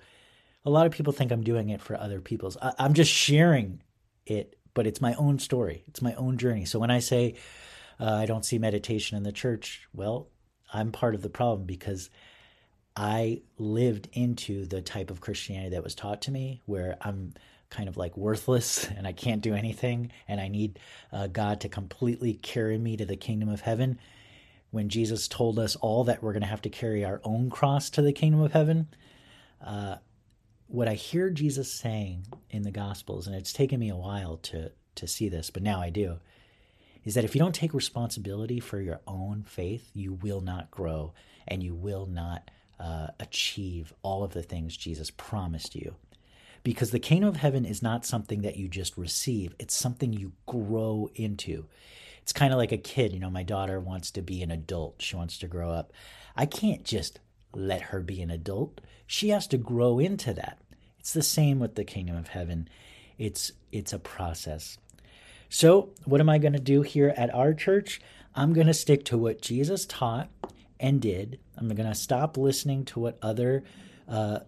a 0.64 0.71
lot 0.71 0.87
of 0.87 0.92
people 0.92 1.12
think 1.12 1.33
I'm 1.33 1.42
doing 1.42 1.71
it 1.71 1.81
for 1.81 1.97
other 1.97 2.21
people's. 2.21 2.59
I'm 2.61 2.92
just 2.92 3.11
sharing 3.11 3.83
it, 4.26 4.59
but 4.75 4.87
it's 4.87 5.00
my 5.00 5.14
own 5.14 5.38
story. 5.38 5.85
It's 5.88 6.02
my 6.02 6.14
own 6.14 6.37
journey. 6.37 6.66
So 6.66 6.78
when 6.78 6.90
I 6.90 6.99
say 6.99 7.37
uh, 7.99 8.12
I 8.12 8.26
don't 8.26 8.45
see 8.45 8.59
meditation 8.59 9.16
in 9.16 9.23
the 9.23 9.33
church, 9.33 9.88
well, 9.95 10.28
I'm 10.73 10.93
part 10.93 11.14
of 11.14 11.23
the 11.23 11.29
problem 11.29 11.67
because 11.67 12.11
I 12.97 13.43
lived 13.59 14.09
into 14.12 14.67
the 14.67 14.83
type 14.83 15.11
of 15.11 15.21
Christianity 15.21 15.71
that 15.71 15.85
was 15.85 15.95
taught 15.95 16.23
to 16.23 16.31
me 16.31 16.61
where 16.67 16.97
I'm 17.00 17.35
kind 17.71 17.88
of 17.88 17.97
like 17.97 18.17
worthless 18.17 18.87
and 18.97 19.07
I 19.07 19.12
can't 19.12 19.43
do 19.43 19.55
anything 19.55 20.12
and 20.29 20.41
I 20.41 20.49
need 20.49 20.79
uh, 21.12 21.26
God 21.26 21.61
to 21.61 21.69
completely 21.69 22.35
carry 22.35 22.79
me 22.79 22.97
to 22.97 23.07
the 23.07 23.17
kingdom 23.17 23.49
of 23.49 23.62
heaven. 23.62 23.99
When 24.71 24.88
Jesus 24.88 25.29
told 25.29 25.59
us 25.59 25.76
all 25.76 26.05
that 26.05 26.23
we're 26.23 26.33
going 26.33 26.43
to 26.43 26.49
have 26.49 26.62
to 26.62 26.71
carry 26.71 27.05
our 27.05 27.21
own 27.25 27.50
cross 27.50 27.91
to 27.91 28.02
the 28.02 28.12
kingdom 28.12 28.41
of 28.41 28.52
heaven, 28.52 28.88
uh, 29.64 29.97
what 30.67 30.88
I 30.88 30.95
hear 30.95 31.29
Jesus 31.29 31.71
saying 31.71 32.26
in 32.49 32.62
the 32.62 32.71
Gospels, 32.71 33.26
and 33.26 33.37
it's 33.37 33.52
taken 33.52 33.79
me 33.79 33.91
a 33.91 33.97
while 33.97 34.38
to 34.38 34.73
to 34.95 35.07
see 35.07 35.29
this, 35.29 35.50
but 35.50 35.62
now 35.62 35.81
I 35.81 35.91
do, 35.91 36.19
is 37.04 37.14
that 37.14 37.25
if 37.25 37.35
you 37.35 37.38
don't 37.38 37.54
take 37.54 37.75
responsibility 37.75 38.61
for 38.61 38.80
your 38.80 39.00
own 39.06 39.44
faith, 39.47 39.90
you 39.94 40.14
will 40.14 40.40
not 40.40 40.71
grow 40.71 41.12
and 41.49 41.62
you 41.62 41.75
will 41.75 42.06
not 42.06 42.50
uh, 42.78 43.09
achieve 43.21 43.92
all 44.02 44.23
of 44.23 44.32
the 44.32 44.42
things 44.42 44.76
Jesus 44.76 45.11
promised 45.11 45.75
you. 45.75 45.94
Because 46.64 46.92
the 46.92 47.00
kingdom 47.00 47.28
of 47.28 47.37
heaven 47.37 47.64
is 47.64 47.82
not 47.82 48.06
something 48.06 48.42
that 48.42 48.56
you 48.56 48.68
just 48.68 48.97
receive, 48.97 49.54
it's 49.59 49.75
something 49.75 50.12
you 50.12 50.32
grow 50.47 51.09
into. 51.14 51.66
It's 52.23 52.32
kind 52.32 52.52
of 52.52 52.59
like 52.59 52.71
a 52.71 52.78
kid. 52.78 53.12
You 53.12 53.18
know, 53.18 53.30
my 53.30 53.42
daughter 53.42 53.80
wants 53.80 54.12
to 54.12 54.23
be 54.23 54.42
an 54.42 54.52
adult, 54.52 55.02
she 55.02 55.16
wants 55.16 55.38
to 55.38 55.49
grow 55.49 55.71
up. 55.71 55.92
I 56.37 56.47
can't 56.47 56.85
just 56.85 57.18
let 57.52 57.82
her 57.82 58.00
be 58.00 58.23
an 58.23 58.30
adult. 58.30 58.80
She 59.06 59.30
has 59.30 59.47
to 59.49 59.59
grow 59.59 59.99
into 59.99 60.32
that. 60.35 60.59
It's 61.00 61.12
the 61.12 61.23
same 61.23 61.59
with 61.59 61.75
the 61.75 61.85
kingdom 61.85 62.16
of 62.16 62.28
heaven. 62.28 62.68
It's 63.18 63.52
it's 63.73 63.92
a 63.92 63.99
process. 63.99 64.78
So, 65.54 65.90
what 66.06 66.23
am 66.23 66.30
I 66.30 66.38
going 66.38 66.54
to 66.54 66.59
do 66.59 66.80
here 66.80 67.12
at 67.14 67.32
our 67.35 67.52
church? 67.52 68.00
I'm 68.35 68.54
going 68.54 68.68
to 68.68 68.73
stick 68.73 69.04
to 69.04 69.18
what 69.18 69.42
Jesus 69.42 69.85
taught 69.85 70.30
and 70.80 70.99
did. 70.99 71.40
I'm 71.59 71.68
going 71.68 71.87
to 71.87 71.94
stop 71.94 72.38
listening 72.38 72.87
to 72.87 73.00
what 73.00 73.18
other 73.21 73.62
uh, 74.09 74.38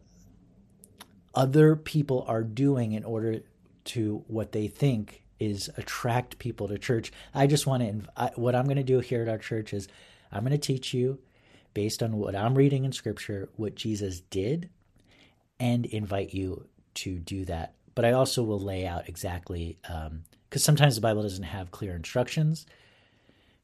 other 1.34 1.76
people 1.76 2.24
are 2.26 2.42
doing 2.42 2.92
in 2.92 3.04
order 3.04 3.40
to 3.84 4.24
what 4.28 4.52
they 4.52 4.66
think 4.66 5.22
is 5.38 5.68
attract 5.76 6.38
people 6.38 6.68
to 6.68 6.78
church. 6.78 7.12
I 7.34 7.48
just 7.48 7.66
want 7.66 7.82
to 7.82 8.10
I, 8.16 8.30
what 8.36 8.54
I'm 8.54 8.64
going 8.64 8.78
to 8.78 8.82
do 8.82 9.00
here 9.00 9.20
at 9.20 9.28
our 9.28 9.36
church 9.36 9.74
is 9.74 9.88
I'm 10.32 10.40
going 10.40 10.52
to 10.52 10.58
teach 10.58 10.94
you 10.94 11.18
based 11.74 12.02
on 12.02 12.16
what 12.16 12.34
I'm 12.34 12.54
reading 12.54 12.86
in 12.86 12.92
scripture 12.92 13.50
what 13.56 13.74
Jesus 13.74 14.20
did 14.20 14.70
and 15.60 15.84
invite 15.84 16.32
you 16.32 16.66
to 16.94 17.18
do 17.18 17.44
that. 17.44 17.74
But 17.94 18.06
I 18.06 18.12
also 18.12 18.42
will 18.42 18.58
lay 18.58 18.86
out 18.86 19.06
exactly 19.06 19.76
because 20.54 20.62
sometimes 20.62 20.94
the 20.94 21.00
Bible 21.00 21.22
doesn't 21.22 21.42
have 21.42 21.72
clear 21.72 21.96
instructions. 21.96 22.64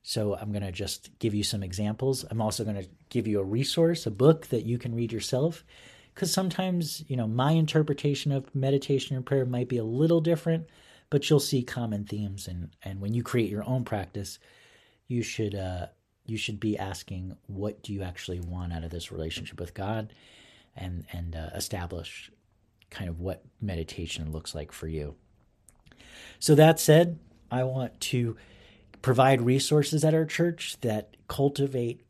So 0.02 0.34
I'm 0.34 0.50
going 0.50 0.64
to 0.64 0.72
just 0.72 1.16
give 1.20 1.36
you 1.36 1.44
some 1.44 1.62
examples. 1.62 2.24
I'm 2.28 2.42
also 2.42 2.64
going 2.64 2.82
to 2.82 2.88
give 3.10 3.28
you 3.28 3.38
a 3.38 3.44
resource, 3.44 4.06
a 4.06 4.10
book 4.10 4.48
that 4.48 4.66
you 4.66 4.76
can 4.76 4.96
read 4.96 5.12
yourself. 5.12 5.62
Because 6.12 6.32
sometimes, 6.32 7.04
you 7.06 7.16
know, 7.16 7.28
my 7.28 7.52
interpretation 7.52 8.32
of 8.32 8.52
meditation 8.56 9.14
and 9.14 9.24
prayer 9.24 9.46
might 9.46 9.68
be 9.68 9.76
a 9.76 9.84
little 9.84 10.20
different, 10.20 10.66
but 11.10 11.30
you'll 11.30 11.38
see 11.38 11.62
common 11.62 12.06
themes. 12.06 12.48
And, 12.48 12.70
and 12.82 13.00
when 13.00 13.14
you 13.14 13.22
create 13.22 13.50
your 13.50 13.68
own 13.68 13.84
practice, 13.84 14.40
you 15.06 15.22
should 15.22 15.54
uh, 15.54 15.86
you 16.26 16.36
should 16.36 16.58
be 16.58 16.76
asking, 16.76 17.36
what 17.46 17.84
do 17.84 17.92
you 17.92 18.02
actually 18.02 18.40
want 18.40 18.72
out 18.72 18.82
of 18.82 18.90
this 18.90 19.12
relationship 19.12 19.60
with 19.60 19.74
God, 19.74 20.12
and 20.74 21.04
and 21.12 21.36
uh, 21.36 21.50
establish 21.54 22.32
kind 22.90 23.08
of 23.08 23.20
what 23.20 23.44
meditation 23.60 24.32
looks 24.32 24.56
like 24.56 24.72
for 24.72 24.88
you. 24.88 25.14
So 26.38 26.54
that 26.54 26.80
said, 26.80 27.18
I 27.50 27.64
want 27.64 28.00
to 28.00 28.36
provide 29.02 29.42
resources 29.42 30.04
at 30.04 30.14
our 30.14 30.24
church 30.24 30.76
that 30.82 31.16
cultivate 31.28 32.04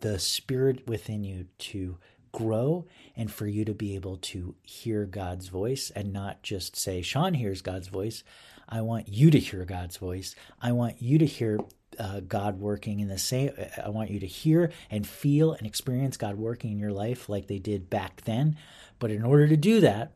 the 0.00 0.18
spirit 0.18 0.86
within 0.86 1.24
you 1.24 1.46
to 1.58 1.98
grow 2.32 2.84
and 3.16 3.32
for 3.32 3.46
you 3.46 3.64
to 3.64 3.72
be 3.72 3.94
able 3.94 4.16
to 4.16 4.54
hear 4.62 5.04
God's 5.06 5.48
voice 5.48 5.90
and 5.94 6.12
not 6.12 6.42
just 6.42 6.76
say, 6.76 7.00
Sean 7.00 7.34
hears 7.34 7.62
God's 7.62 7.88
voice. 7.88 8.24
I 8.68 8.80
want 8.80 9.08
you 9.08 9.30
to 9.30 9.38
hear 9.38 9.64
God's 9.64 9.96
voice. 9.96 10.34
I 10.60 10.72
want 10.72 11.00
you 11.00 11.18
to 11.18 11.26
hear 11.26 11.60
uh, 11.98 12.20
God 12.20 12.58
working 12.58 13.00
in 13.00 13.08
the 13.08 13.18
same. 13.18 13.52
I 13.82 13.88
want 13.90 14.10
you 14.10 14.18
to 14.20 14.26
hear 14.26 14.72
and 14.90 15.06
feel 15.06 15.52
and 15.52 15.66
experience 15.66 16.16
God 16.16 16.36
working 16.36 16.72
in 16.72 16.78
your 16.78 16.92
life 16.92 17.28
like 17.28 17.46
they 17.46 17.58
did 17.58 17.88
back 17.88 18.22
then. 18.22 18.56
But 18.98 19.10
in 19.10 19.22
order 19.22 19.46
to 19.46 19.56
do 19.56 19.80
that, 19.80 20.12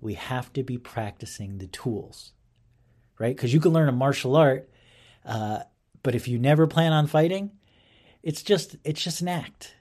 we 0.00 0.14
have 0.14 0.52
to 0.54 0.62
be 0.62 0.78
practicing 0.78 1.58
the 1.58 1.66
tools, 1.66 2.32
right? 3.18 3.34
Because 3.34 3.52
you 3.52 3.60
can 3.60 3.72
learn 3.72 3.88
a 3.88 3.92
martial 3.92 4.36
art 4.36 4.68
uh, 5.28 5.60
but 6.02 6.14
if 6.14 6.26
you 6.26 6.38
never 6.38 6.66
plan 6.66 6.92
on 6.92 7.06
fighting, 7.06 7.50
it's 8.22 8.42
just 8.42 8.76
it's 8.82 9.02
just 9.02 9.20
an 9.20 9.28
act. 9.28 9.74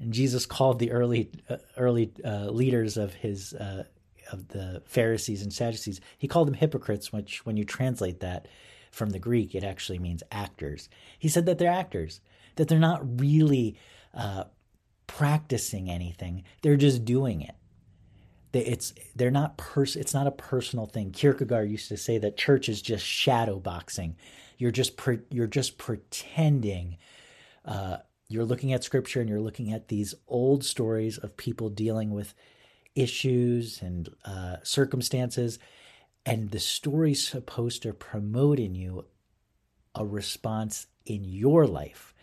And 0.00 0.12
Jesus 0.12 0.46
called 0.46 0.78
the 0.78 0.92
early 0.92 1.30
uh, 1.48 1.56
early 1.76 2.12
uh, 2.24 2.46
leaders 2.46 2.96
of 2.96 3.12
his 3.12 3.52
uh, 3.52 3.84
of 4.30 4.48
the 4.48 4.82
Pharisees 4.86 5.42
and 5.42 5.52
Sadducees. 5.52 6.00
He 6.18 6.28
called 6.28 6.46
them 6.46 6.54
hypocrites, 6.54 7.12
which 7.12 7.44
when 7.44 7.56
you 7.56 7.64
translate 7.64 8.20
that 8.20 8.46
from 8.92 9.10
the 9.10 9.18
Greek, 9.18 9.54
it 9.54 9.64
actually 9.64 9.98
means 9.98 10.22
actors. 10.30 10.88
He 11.18 11.28
said 11.28 11.46
that 11.46 11.58
they're 11.58 11.70
actors, 11.70 12.20
that 12.56 12.68
they're 12.68 12.78
not 12.78 13.20
really 13.20 13.76
uh, 14.14 14.44
practicing 15.08 15.90
anything; 15.90 16.44
they're 16.62 16.76
just 16.76 17.04
doing 17.04 17.42
it 17.42 17.56
it's 18.60 18.92
they're 19.16 19.30
not 19.30 19.56
pers- 19.56 19.96
it's 19.96 20.14
not 20.14 20.26
a 20.26 20.32
personal 20.32 20.86
thing. 20.86 21.10
Kierkegaard 21.10 21.70
used 21.70 21.88
to 21.88 21.96
say 21.96 22.18
that 22.18 22.36
church 22.36 22.68
is 22.68 22.82
just 22.82 23.04
shadow 23.04 23.58
boxing. 23.58 24.16
You're 24.58 24.70
just 24.70 24.96
pre- 24.96 25.20
you're 25.30 25.46
just 25.46 25.78
pretending. 25.78 26.98
Uh, 27.64 27.98
you're 28.28 28.44
looking 28.44 28.72
at 28.72 28.84
scripture 28.84 29.20
and 29.20 29.28
you're 29.28 29.40
looking 29.40 29.72
at 29.72 29.88
these 29.88 30.14
old 30.26 30.64
stories 30.64 31.18
of 31.18 31.36
people 31.36 31.68
dealing 31.68 32.10
with 32.10 32.34
issues 32.94 33.80
and 33.82 34.08
uh, 34.24 34.56
circumstances, 34.62 35.58
and 36.26 36.50
the 36.50 36.60
story's 36.60 37.26
supposed 37.26 37.82
to 37.82 37.92
promote 37.92 38.58
in 38.58 38.74
you 38.74 39.06
a 39.94 40.04
response 40.04 40.86
in 41.04 41.24
your 41.24 41.66
life, 41.66 42.14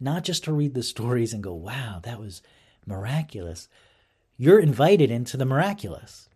not 0.00 0.24
just 0.24 0.44
to 0.44 0.52
read 0.52 0.74
the 0.74 0.82
stories 0.82 1.32
and 1.32 1.42
go, 1.42 1.54
"Wow, 1.54 2.00
that 2.02 2.20
was 2.20 2.42
miraculous." 2.86 3.68
You're 4.40 4.60
invited 4.60 5.10
into 5.10 5.36
the 5.36 5.44
miraculous. 5.44 6.28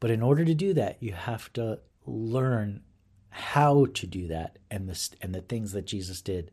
But 0.00 0.10
in 0.10 0.22
order 0.22 0.44
to 0.44 0.54
do 0.54 0.72
that, 0.74 0.96
you 1.00 1.12
have 1.12 1.52
to 1.52 1.80
learn 2.06 2.82
how 3.28 3.86
to 3.92 4.06
do 4.06 4.28
that 4.28 4.58
and 4.70 4.88
the 4.88 5.16
and 5.20 5.34
the 5.34 5.42
things 5.42 5.72
that 5.72 5.86
Jesus 5.86 6.22
did. 6.22 6.50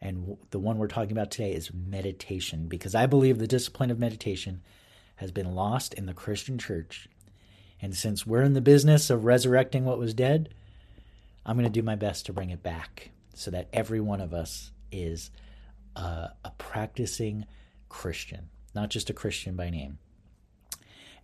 And 0.00 0.38
the 0.50 0.58
one 0.58 0.78
we're 0.78 0.88
talking 0.88 1.12
about 1.12 1.30
today 1.30 1.52
is 1.52 1.72
meditation 1.74 2.68
because 2.68 2.94
I 2.94 3.06
believe 3.06 3.38
the 3.38 3.46
discipline 3.46 3.90
of 3.90 3.98
meditation 3.98 4.62
has 5.16 5.30
been 5.30 5.54
lost 5.54 5.92
in 5.94 6.06
the 6.06 6.14
Christian 6.14 6.56
church. 6.56 7.08
And 7.82 7.94
since 7.94 8.26
we're 8.26 8.42
in 8.42 8.54
the 8.54 8.60
business 8.60 9.10
of 9.10 9.24
resurrecting 9.24 9.84
what 9.84 9.98
was 9.98 10.14
dead, 10.14 10.54
I'm 11.44 11.56
going 11.56 11.70
to 11.70 11.80
do 11.80 11.84
my 11.84 11.96
best 11.96 12.26
to 12.26 12.32
bring 12.32 12.50
it 12.50 12.62
back 12.62 13.10
so 13.34 13.50
that 13.50 13.68
every 13.72 14.00
one 14.00 14.20
of 14.20 14.32
us 14.32 14.70
is 14.90 15.30
a, 15.96 16.30
a 16.44 16.52
practicing 16.56 17.44
Christian 17.88 18.48
not 18.78 18.90
just 18.90 19.10
a 19.10 19.14
Christian 19.14 19.56
by 19.56 19.70
name. 19.70 19.98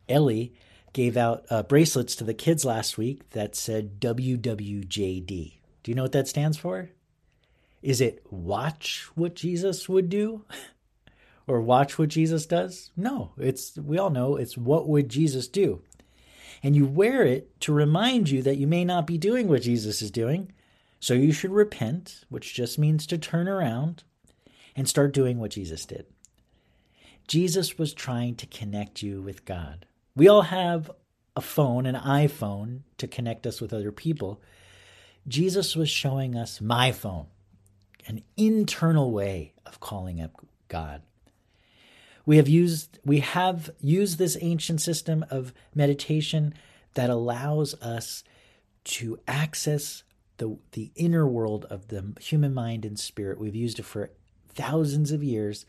Ellie 0.08 0.54
gave 0.92 1.16
out 1.16 1.44
uh, 1.50 1.62
bracelets 1.62 2.16
to 2.16 2.24
the 2.24 2.34
kids 2.34 2.64
last 2.64 2.98
week 2.98 3.30
that 3.30 3.54
said 3.54 4.00
WWJD. 4.00 5.26
Do 5.82 5.90
you 5.90 5.94
know 5.94 6.02
what 6.02 6.12
that 6.12 6.26
stands 6.26 6.58
for? 6.58 6.90
Is 7.80 8.00
it 8.00 8.24
watch 8.28 9.08
what 9.14 9.36
Jesus 9.36 9.88
would 9.88 10.08
do? 10.08 10.44
or 11.46 11.60
watch 11.60 11.96
what 11.96 12.08
Jesus 12.08 12.44
does? 12.44 12.90
No, 12.96 13.32
it's 13.38 13.76
we 13.78 13.98
all 13.98 14.10
know 14.10 14.34
it's 14.34 14.56
what 14.56 14.88
would 14.88 15.08
Jesus 15.08 15.46
do. 15.46 15.82
And 16.62 16.74
you 16.74 16.86
wear 16.86 17.22
it 17.24 17.60
to 17.60 17.72
remind 17.72 18.30
you 18.30 18.42
that 18.42 18.56
you 18.56 18.66
may 18.66 18.84
not 18.84 19.06
be 19.06 19.18
doing 19.18 19.46
what 19.46 19.62
Jesus 19.62 20.02
is 20.02 20.10
doing. 20.10 20.50
So 20.98 21.14
you 21.14 21.32
should 21.32 21.52
repent, 21.52 22.24
which 22.30 22.54
just 22.54 22.78
means 22.78 23.06
to 23.06 23.18
turn 23.18 23.46
around 23.46 24.02
and 24.74 24.88
start 24.88 25.12
doing 25.12 25.38
what 25.38 25.50
Jesus 25.50 25.84
did. 25.84 26.06
Jesus 27.26 27.78
was 27.78 27.94
trying 27.94 28.34
to 28.36 28.46
connect 28.46 29.02
you 29.02 29.22
with 29.22 29.44
God. 29.44 29.86
We 30.14 30.28
all 30.28 30.42
have 30.42 30.90
a 31.36 31.40
phone, 31.40 31.86
an 31.86 31.94
iPhone, 31.94 32.80
to 32.98 33.08
connect 33.08 33.46
us 33.46 33.60
with 33.60 33.72
other 33.72 33.90
people. 33.90 34.40
Jesus 35.26 35.74
was 35.74 35.88
showing 35.88 36.36
us 36.36 36.60
my 36.60 36.92
phone, 36.92 37.26
an 38.06 38.22
internal 38.36 39.10
way 39.10 39.54
of 39.66 39.80
calling 39.80 40.20
up 40.20 40.44
God. 40.68 41.02
We 42.26 42.36
have 42.36 42.48
used 42.48 42.98
we 43.04 43.20
have 43.20 43.70
used 43.80 44.18
this 44.18 44.36
ancient 44.40 44.80
system 44.80 45.24
of 45.30 45.52
meditation 45.74 46.54
that 46.94 47.10
allows 47.10 47.74
us 47.82 48.24
to 48.84 49.18
access 49.26 50.04
the 50.38 50.58
the 50.72 50.90
inner 50.94 51.26
world 51.26 51.66
of 51.66 51.88
the 51.88 52.14
human 52.20 52.54
mind 52.54 52.84
and 52.84 52.98
spirit. 52.98 53.38
We've 53.38 53.54
used 53.54 53.78
it 53.78 53.84
for 53.84 54.10
thousands 54.48 55.10
of 55.10 55.22
years 55.22 55.66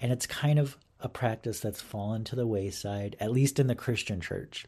and 0.00 0.12
it's 0.12 0.26
kind 0.26 0.58
of 0.58 0.76
a 1.00 1.08
practice 1.08 1.60
that's 1.60 1.80
fallen 1.80 2.24
to 2.24 2.36
the 2.36 2.46
wayside, 2.46 3.16
at 3.20 3.32
least 3.32 3.58
in 3.58 3.66
the 3.66 3.74
Christian 3.74 4.20
church. 4.20 4.66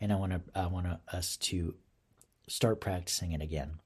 And 0.00 0.12
I 0.12 0.16
want 0.16 0.32
to 0.32 0.40
I 0.54 0.66
want 0.66 0.86
us 1.12 1.36
to 1.38 1.74
start 2.48 2.80
practicing 2.80 3.32
it 3.32 3.42
again. 3.42 3.80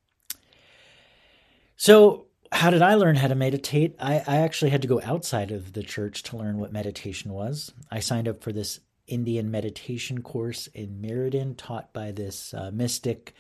So, 1.77 2.27
how 2.53 2.71
did 2.71 2.83
I 2.83 2.95
learn 2.95 3.17
how 3.17 3.29
to 3.29 3.35
meditate? 3.35 3.97
I, 3.99 4.23
I 4.27 4.37
actually 4.37 4.71
had 4.71 4.83
to 4.83 4.89
go 4.89 5.01
outside 5.03 5.51
of 5.51 5.73
the 5.73 5.83
church 5.83 6.23
to 6.25 6.37
learn 6.37 6.59
what 6.59 6.73
meditation 6.73 7.33
was. 7.33 7.73
I 7.91 7.99
signed 7.99 8.29
up 8.29 8.43
for 8.43 8.53
this 8.53 8.81
Indian 9.07 9.51
meditation 9.51 10.23
course 10.23 10.69
in 10.69 11.01
Meriden, 11.01 11.57
taught 11.57 11.93
by 11.93 12.13
this 12.13 12.55
uh, 12.55 12.71
mystic 12.73 13.35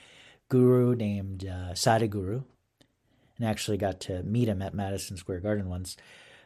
guru 0.48 0.94
named 0.94 1.46
uh, 1.46 1.72
Sadhguru, 1.74 2.44
and 3.38 3.46
actually 3.46 3.76
got 3.76 4.00
to 4.00 4.22
meet 4.24 4.48
him 4.48 4.60
at 4.60 4.74
Madison 4.74 5.16
Square 5.16 5.40
Garden 5.40 5.68
once. 5.68 5.96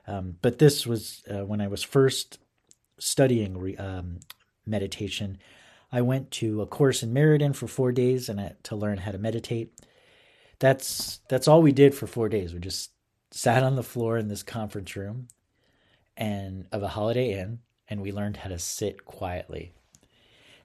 Um, 0.08 0.36
but 0.40 0.58
this 0.58 0.86
was 0.86 1.22
uh, 1.30 1.44
when 1.44 1.60
I 1.60 1.68
was 1.68 1.82
first 1.82 2.38
studying 2.98 3.58
re, 3.58 3.76
um, 3.76 4.20
meditation. 4.66 5.38
I 5.92 6.00
went 6.00 6.30
to 6.32 6.62
a 6.62 6.66
course 6.66 7.02
in 7.02 7.12
Meriden 7.12 7.52
for 7.52 7.66
four 7.68 7.92
days 7.92 8.28
and 8.28 8.40
I, 8.40 8.54
to 8.64 8.76
learn 8.76 8.98
how 8.98 9.12
to 9.12 9.18
meditate. 9.18 9.72
That's 10.58 11.20
that's 11.28 11.46
all 11.46 11.62
we 11.62 11.72
did 11.72 11.94
for 11.94 12.06
four 12.06 12.28
days. 12.28 12.52
We 12.52 12.60
just 12.60 12.90
sat 13.30 13.62
on 13.62 13.76
the 13.76 13.82
floor 13.82 14.16
in 14.16 14.28
this 14.28 14.42
conference 14.42 14.96
room 14.96 15.28
and 16.16 16.66
of 16.72 16.82
a 16.82 16.88
Holiday 16.88 17.38
Inn, 17.38 17.60
and 17.88 18.00
we 18.00 18.10
learned 18.10 18.38
how 18.38 18.48
to 18.48 18.58
sit 18.58 19.04
quietly. 19.04 19.72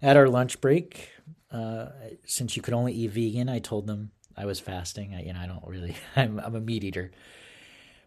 At 0.01 0.17
our 0.17 0.27
lunch 0.27 0.59
break, 0.61 1.09
uh, 1.51 1.87
since 2.25 2.55
you 2.55 2.63
could 2.63 2.73
only 2.73 2.93
eat 2.93 3.11
vegan, 3.11 3.49
I 3.49 3.59
told 3.59 3.87
them 3.87 4.11
I 4.35 4.45
was 4.45 4.59
fasting. 4.59 5.13
I, 5.13 5.23
you 5.23 5.33
know, 5.33 5.39
I 5.39 5.45
don't 5.45 5.67
really. 5.67 5.95
I'm, 6.15 6.39
I'm 6.39 6.55
a 6.55 6.61
meat 6.61 6.83
eater. 6.83 7.11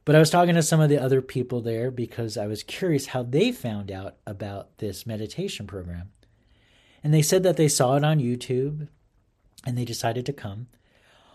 But 0.06 0.14
I 0.14 0.20
was 0.20 0.30
talking 0.30 0.54
to 0.54 0.62
some 0.62 0.80
of 0.80 0.88
the 0.88 1.02
other 1.02 1.20
people 1.20 1.60
there 1.60 1.90
because 1.90 2.36
I 2.36 2.46
was 2.46 2.62
curious 2.62 3.06
how 3.06 3.25
they 3.25 3.50
found 3.50 3.90
out 3.90 4.14
about 4.25 4.78
this 4.78 5.04
meditation 5.04 5.66
program. 5.66 6.12
And 7.02 7.12
they 7.12 7.22
said 7.22 7.42
that 7.42 7.56
they 7.56 7.66
saw 7.66 7.96
it 7.96 8.04
on 8.04 8.20
YouTube 8.20 8.86
and 9.66 9.76
they 9.76 9.84
decided 9.84 10.25
to 10.26 10.32
come. 10.32 10.68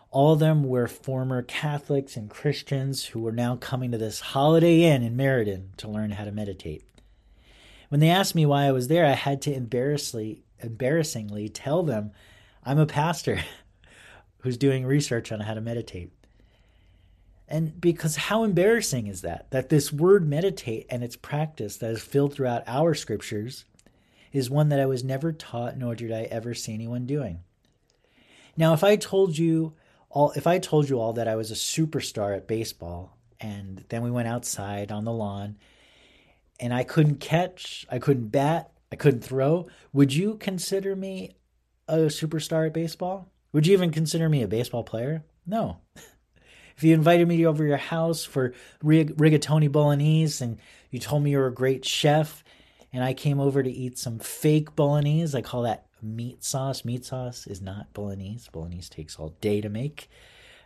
All 0.10 0.32
of 0.32 0.40
them 0.40 0.64
were 0.64 0.88
former 0.88 1.42
Catholics 1.42 2.16
and 2.16 2.30
Christians 2.30 3.08
who 3.08 3.20
were 3.20 3.34
now 3.34 3.58
coming 3.58 3.92
to 3.92 3.98
this 3.98 4.22
Holiday 4.22 4.84
Inn 4.84 5.04
in 5.04 5.18
Meriden 5.18 5.74
to 5.76 5.90
learn 5.90 6.12
how 6.12 6.24
to 6.24 6.32
meditate. 6.32 6.86
When 7.90 8.00
they 8.00 8.10
asked 8.10 8.36
me 8.36 8.46
why 8.46 8.64
I 8.64 8.72
was 8.72 8.88
there, 8.88 9.06
I 9.06 9.12
had 9.12 9.42
to 9.42 9.54
embarrassingly, 9.54 10.44
embarrassingly 10.60 11.50
tell 11.50 11.84
them 11.84 12.12
I'm 12.64 12.80
a 12.80 12.86
pastor 12.86 13.42
who's 14.40 14.56
doing 14.56 14.86
research 14.86 15.30
on 15.34 15.42
how 15.42 15.56
to 15.56 15.62
meditate. 15.62 16.14
And 17.52 17.82
because 17.82 18.16
how 18.16 18.46
embarrassing 18.46 19.08
is 19.08 19.22
that? 19.22 19.52
That 19.52 19.68
this 19.68 19.92
word 19.92 20.26
meditate 20.26 20.86
and 20.90 21.04
its 21.04 21.18
practice 21.18 21.76
that 21.78 21.92
is 21.92 22.02
filled 22.02 22.34
throughout 22.34 22.64
our 22.66 22.94
scriptures 22.94 23.66
is 24.32 24.50
one 24.50 24.70
that 24.70 24.80
I 24.80 24.86
was 24.86 25.04
never 25.04 25.34
taught, 25.34 25.78
nor 25.78 25.94
did 25.94 26.14
I 26.14 26.24
ever 26.24 26.54
see 26.54 26.74
anyone 26.74 27.06
doing. 27.06 27.42
Now, 28.56 28.74
if 28.74 28.86
I 28.86 28.96
told 28.96 29.38
you 29.38 29.74
all, 30.10 30.32
if 30.32 30.48
I 30.48 30.60
told 30.60 30.88
you 30.88 30.98
all 31.02 31.12
that 31.14 31.28
I 31.28 31.36
was 31.36 31.52
a 31.52 31.56
superstar 31.56 32.38
at 32.38 32.48
baseball, 32.48 33.18
and 33.42 33.84
then 33.90 34.02
we 34.02 34.12
went 34.12 34.30
outside 34.30 34.90
on 34.90 35.04
the 35.04 35.12
lawn, 35.12 35.58
and 36.58 36.74
I 36.74 36.86
couldn't 36.86 37.20
catch, 37.20 37.86
I 37.92 38.00
couldn't 38.00 38.30
bat, 38.30 38.72
I 38.94 38.96
couldn't 38.96 39.26
throw, 39.26 39.68
would 39.92 40.14
you 40.14 40.36
consider 40.36 40.96
me 40.96 41.36
a 41.90 41.98
superstar 41.98 42.68
at 42.68 42.74
baseball? 42.74 43.30
Would 43.52 43.68
you 43.68 43.74
even 43.74 43.92
consider 43.92 44.30
me 44.30 44.42
a 44.42 44.48
baseball 44.48 44.86
player? 44.86 45.26
No. 45.46 45.80
if 46.78 46.84
you 46.84 46.94
invited 46.94 47.28
me 47.28 47.46
over 47.46 47.66
your 47.66 47.78
house 47.78 48.24
for 48.24 48.54
rig- 48.84 49.16
rigatoni 49.18 49.72
bolognese 49.72 50.44
and 50.44 50.60
you 50.90 51.00
told 51.00 51.24
me 51.24 51.32
you 51.32 51.38
were 51.38 51.48
a 51.48 51.54
great 51.54 51.86
chef 51.86 52.44
and 52.94 53.04
I 53.04 53.14
came 53.14 53.40
over 53.40 53.64
to 53.64 53.72
eat 53.72 53.98
some 53.98 54.20
fake 54.20 54.76
bolognese, 54.76 55.38
I 55.38 55.42
call 55.42 55.64
that 55.64 55.86
meat 56.02 56.44
sauce. 56.44 56.84
Meat 56.84 57.06
sauce 57.06 57.48
is 57.48 57.62
not 57.62 57.94
bolognese. 57.94 58.50
Bolognese 58.52 58.90
takes 58.90 59.18
all 59.18 59.36
day 59.40 59.62
to 59.62 59.70
make. 59.70 60.10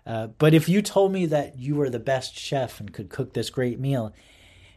Uh, 0.05 0.27
but 0.27 0.53
if 0.53 0.69
you 0.69 0.81
told 0.81 1.11
me 1.11 1.25
that 1.27 1.57
you 1.57 1.75
were 1.75 1.89
the 1.89 1.99
best 1.99 2.37
chef 2.37 2.79
and 2.79 2.93
could 2.93 3.09
cook 3.09 3.33
this 3.33 3.49
great 3.49 3.79
meal, 3.79 4.13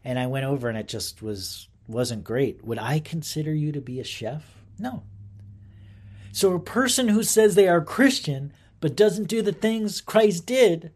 and 0.05 0.19
I 0.19 0.27
went 0.27 0.47
over 0.47 0.69
and 0.69 0.79
it 0.79 0.89
just 0.89 1.23
was 1.23 1.69
wasn't 1.87 2.25
great, 2.25 2.65
would 2.65 2.79
I 2.79 2.99
consider 2.99 3.53
you 3.53 3.73
to 3.73 3.81
be 3.81 4.01
a 4.01 4.05
chef? 4.05 4.45
No, 4.79 5.03
so 6.33 6.55
a 6.55 6.61
person 6.61 7.09
who 7.09 7.23
says 7.23 7.55
they 7.55 7.69
are 7.69 7.81
Christian 7.81 8.53
but 8.81 8.97
doesn't 8.97 9.29
do 9.29 9.43
the 9.43 9.53
things 9.53 10.01
Christ 10.01 10.47
did, 10.47 10.93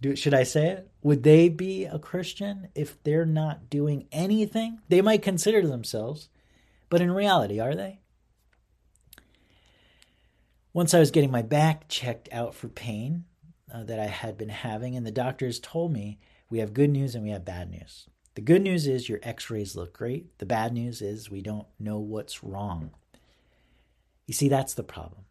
do, 0.00 0.14
should 0.14 0.34
I 0.34 0.44
say 0.44 0.68
it? 0.68 0.90
Would 1.02 1.22
they 1.22 1.48
be 1.48 1.84
a 1.84 1.98
Christian 1.98 2.68
if 2.74 3.02
they're 3.02 3.26
not 3.26 3.68
doing 3.68 4.06
anything? 4.12 4.80
They 4.88 5.00
might 5.00 5.22
consider 5.22 5.66
themselves, 5.66 6.28
but 6.88 7.00
in 7.00 7.10
reality, 7.10 7.58
are 7.60 7.74
they? 7.74 8.00
Once 10.72 10.94
I 10.94 11.00
was 11.00 11.10
getting 11.10 11.30
my 11.30 11.42
back 11.42 11.88
checked 11.88 12.28
out 12.30 12.54
for 12.54 12.68
pain 12.68 13.24
uh, 13.72 13.82
that 13.84 13.98
I 13.98 14.06
had 14.06 14.38
been 14.38 14.48
having, 14.48 14.96
and 14.96 15.04
the 15.04 15.10
doctors 15.10 15.58
told 15.58 15.92
me 15.92 16.18
we 16.50 16.60
have 16.60 16.72
good 16.72 16.90
news 16.90 17.14
and 17.14 17.24
we 17.24 17.30
have 17.30 17.44
bad 17.44 17.70
news. 17.70 18.06
The 18.34 18.42
good 18.42 18.62
news 18.62 18.86
is 18.86 19.08
your 19.08 19.18
x 19.22 19.50
rays 19.50 19.74
look 19.74 19.92
great. 19.92 20.38
The 20.38 20.46
bad 20.46 20.72
news 20.72 21.02
is 21.02 21.30
we 21.30 21.42
don't 21.42 21.66
know 21.80 21.98
what's 21.98 22.44
wrong. 22.44 22.92
You 24.26 24.34
see, 24.34 24.48
that's 24.48 24.74
the 24.74 24.84
problem. 24.84 25.22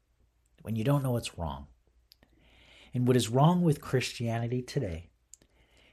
When 0.64 0.76
you 0.76 0.84
don't 0.84 1.04
know 1.04 1.12
what's 1.12 1.38
wrong. 1.38 1.68
And 2.94 3.08
what 3.08 3.18
is 3.18 3.30
wrong 3.30 3.62
with 3.62 3.82
Christianity 3.82 4.62
today 4.62 5.10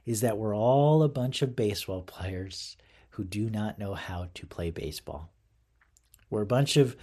is 0.04 0.20
that 0.20 0.38
we're 0.38 0.56
all 0.56 1.02
a 1.02 1.08
bunch 1.08 1.42
of 1.42 1.56
baseball 1.56 2.02
players 2.06 2.76
who 3.10 3.24
do 3.24 3.48
not 3.48 3.78
know 3.78 3.94
how 3.94 4.28
to 4.34 4.46
play 4.46 4.70
baseball. 4.70 5.32
We're 6.30 6.42
a 6.42 6.46
bunch 6.46 6.76
of 6.76 6.96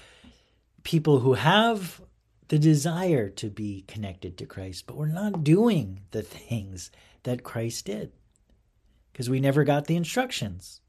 people 0.83 1.19
who 1.19 1.33
have 1.33 2.01
the 2.49 2.59
desire 2.59 3.29
to 3.29 3.49
be 3.49 3.85
connected 3.87 4.37
to 4.37 4.45
Christ, 4.45 4.85
but 4.85 4.97
we're 4.97 5.07
not 5.07 5.43
doing 5.43 6.01
the 6.11 6.21
things 6.21 6.91
that 7.23 7.43
Christ 7.43 7.85
did 7.85 8.11
because 9.11 9.29
we 9.29 9.39
never 9.39 9.63
got 9.63 9.85
the 9.85 9.95
instructions. 9.95 10.81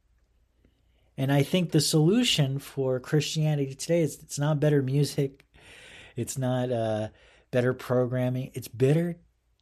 And 1.17 1.31
I 1.31 1.43
think 1.43 1.71
the 1.71 1.81
solution 1.81 2.59
for 2.59 2.99
Christianity 2.99 3.75
today 3.75 4.03
is 4.03 4.19
it's 4.23 4.39
not 4.39 4.61
better 4.61 4.83
music, 4.83 5.45
it's 6.17 6.37
not 6.37 6.73
uh, 6.73 7.09
better 7.53 7.73
programming, 7.73 8.51
it's 8.55 8.67
better 8.67 9.19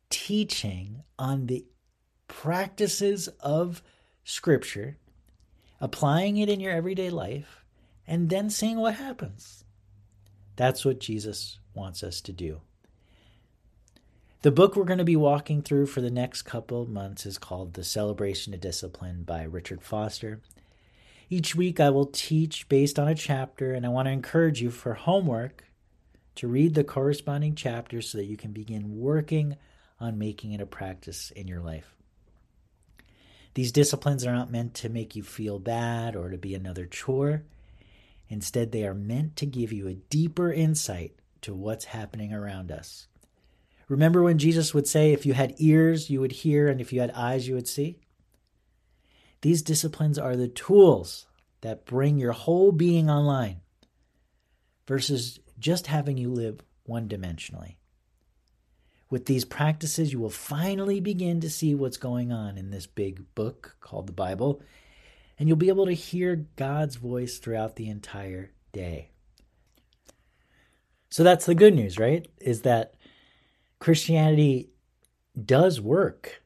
teaching 0.08 1.02
on 1.18 1.46
the 1.46 1.66
practices 2.28 3.28
of 3.40 3.82
Scripture, 4.24 4.96
applying 5.80 6.38
it 6.38 6.48
in 6.48 6.60
your 6.60 6.72
everyday 6.72 7.10
life, 7.10 7.64
and 8.06 8.30
then 8.30 8.48
seeing 8.48 8.78
what 8.78 8.94
happens. 8.94 9.64
That's 10.56 10.84
what 10.84 11.00
Jesus 11.00 11.58
wants 11.74 12.02
us 12.02 12.20
to 12.22 12.32
do. 12.32 12.60
The 14.42 14.50
book 14.50 14.74
we're 14.74 14.84
going 14.84 14.98
to 14.98 15.04
be 15.04 15.16
walking 15.16 15.60
through 15.60 15.86
for 15.86 16.00
the 16.00 16.10
next 16.10 16.42
couple 16.42 16.86
months 16.86 17.26
is 17.26 17.38
called 17.38 17.74
The 17.74 17.84
Celebration 17.84 18.54
of 18.54 18.60
Discipline 18.60 19.24
by 19.24 19.42
Richard 19.42 19.82
Foster. 19.82 20.40
Each 21.28 21.54
week 21.54 21.78
I 21.78 21.90
will 21.90 22.06
teach 22.06 22.68
based 22.68 22.98
on 22.98 23.08
a 23.08 23.14
chapter, 23.14 23.72
and 23.72 23.84
I 23.84 23.90
want 23.90 24.06
to 24.06 24.12
encourage 24.12 24.62
you 24.62 24.70
for 24.70 24.94
homework 24.94 25.64
to 26.36 26.48
read 26.48 26.74
the 26.74 26.84
corresponding 26.84 27.54
chapters 27.54 28.08
so 28.08 28.18
that 28.18 28.26
you 28.26 28.36
can 28.36 28.52
begin 28.52 28.98
working 28.98 29.56
on 29.98 30.18
making 30.18 30.52
it 30.52 30.60
a 30.60 30.66
practice 30.66 31.30
in 31.32 31.46
your 31.46 31.60
life. 31.60 31.94
These 33.54 33.72
disciplines 33.72 34.24
are 34.24 34.32
not 34.32 34.50
meant 34.50 34.74
to 34.74 34.88
make 34.88 35.16
you 35.16 35.22
feel 35.22 35.58
bad 35.58 36.14
or 36.14 36.30
to 36.30 36.38
be 36.38 36.54
another 36.54 36.86
chore. 36.86 37.42
Instead, 38.28 38.70
they 38.70 38.86
are 38.86 38.94
meant 38.94 39.36
to 39.36 39.46
give 39.46 39.72
you 39.72 39.88
a 39.88 39.94
deeper 39.94 40.52
insight 40.52 41.16
to 41.42 41.52
what's 41.52 41.86
happening 41.86 42.32
around 42.32 42.70
us. 42.70 43.08
Remember 43.88 44.22
when 44.22 44.38
Jesus 44.38 44.72
would 44.72 44.86
say, 44.86 45.12
If 45.12 45.26
you 45.26 45.34
had 45.34 45.54
ears, 45.58 46.10
you 46.10 46.20
would 46.20 46.30
hear, 46.30 46.68
and 46.68 46.80
if 46.80 46.92
you 46.92 47.00
had 47.00 47.10
eyes, 47.10 47.48
you 47.48 47.56
would 47.56 47.66
see? 47.66 47.98
These 49.42 49.62
disciplines 49.62 50.18
are 50.18 50.36
the 50.36 50.48
tools 50.48 51.26
that 51.62 51.86
bring 51.86 52.18
your 52.18 52.32
whole 52.32 52.72
being 52.72 53.10
online 53.10 53.62
versus 54.86 55.40
just 55.60 55.86
having 55.86 56.16
you 56.16 56.30
live 56.30 56.60
one 56.84 57.08
dimensionally. 57.08 57.76
With 59.08 59.26
these 59.26 59.44
practices, 59.44 60.12
you 60.12 60.20
will 60.20 60.30
finally 60.30 61.00
begin 61.00 61.40
to 61.40 61.50
see 61.50 61.74
what's 61.74 61.96
going 61.96 62.32
on 62.32 62.56
in 62.56 62.70
this 62.70 62.86
big 62.86 63.34
book 63.34 63.76
called 63.80 64.06
the 64.06 64.12
Bible, 64.12 64.62
and 65.38 65.48
you'll 65.48 65.56
be 65.56 65.68
able 65.68 65.86
to 65.86 65.92
hear 65.92 66.46
God's 66.56 66.96
voice 66.96 67.38
throughout 67.38 67.76
the 67.76 67.88
entire 67.88 68.52
day. 68.72 69.10
So 71.10 71.24
that's 71.24 71.46
the 71.46 71.56
good 71.56 71.74
news, 71.74 71.98
right? 71.98 72.26
Is 72.40 72.62
that 72.62 72.94
Christianity 73.80 74.70
does 75.44 75.80
work. 75.80 76.42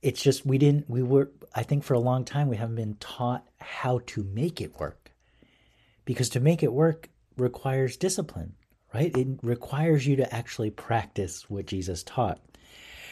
It's 0.00 0.22
just 0.22 0.46
we 0.46 0.56
didn't 0.58 0.88
we 0.88 1.02
were 1.02 1.30
I 1.54 1.64
think 1.64 1.84
for 1.84 1.94
a 1.94 1.98
long 1.98 2.24
time 2.24 2.48
we 2.48 2.56
haven't 2.56 2.76
been 2.76 2.96
taught 2.96 3.46
how 3.60 4.00
to 4.06 4.22
make 4.22 4.60
it 4.60 4.78
work. 4.78 5.12
Because 6.04 6.30
to 6.30 6.40
make 6.40 6.62
it 6.62 6.72
work 6.72 7.10
requires 7.40 7.96
discipline, 7.96 8.54
right? 8.94 9.16
It 9.16 9.28
requires 9.42 10.06
you 10.06 10.16
to 10.16 10.34
actually 10.34 10.70
practice 10.70 11.48
what 11.48 11.66
Jesus 11.66 12.02
taught. 12.02 12.40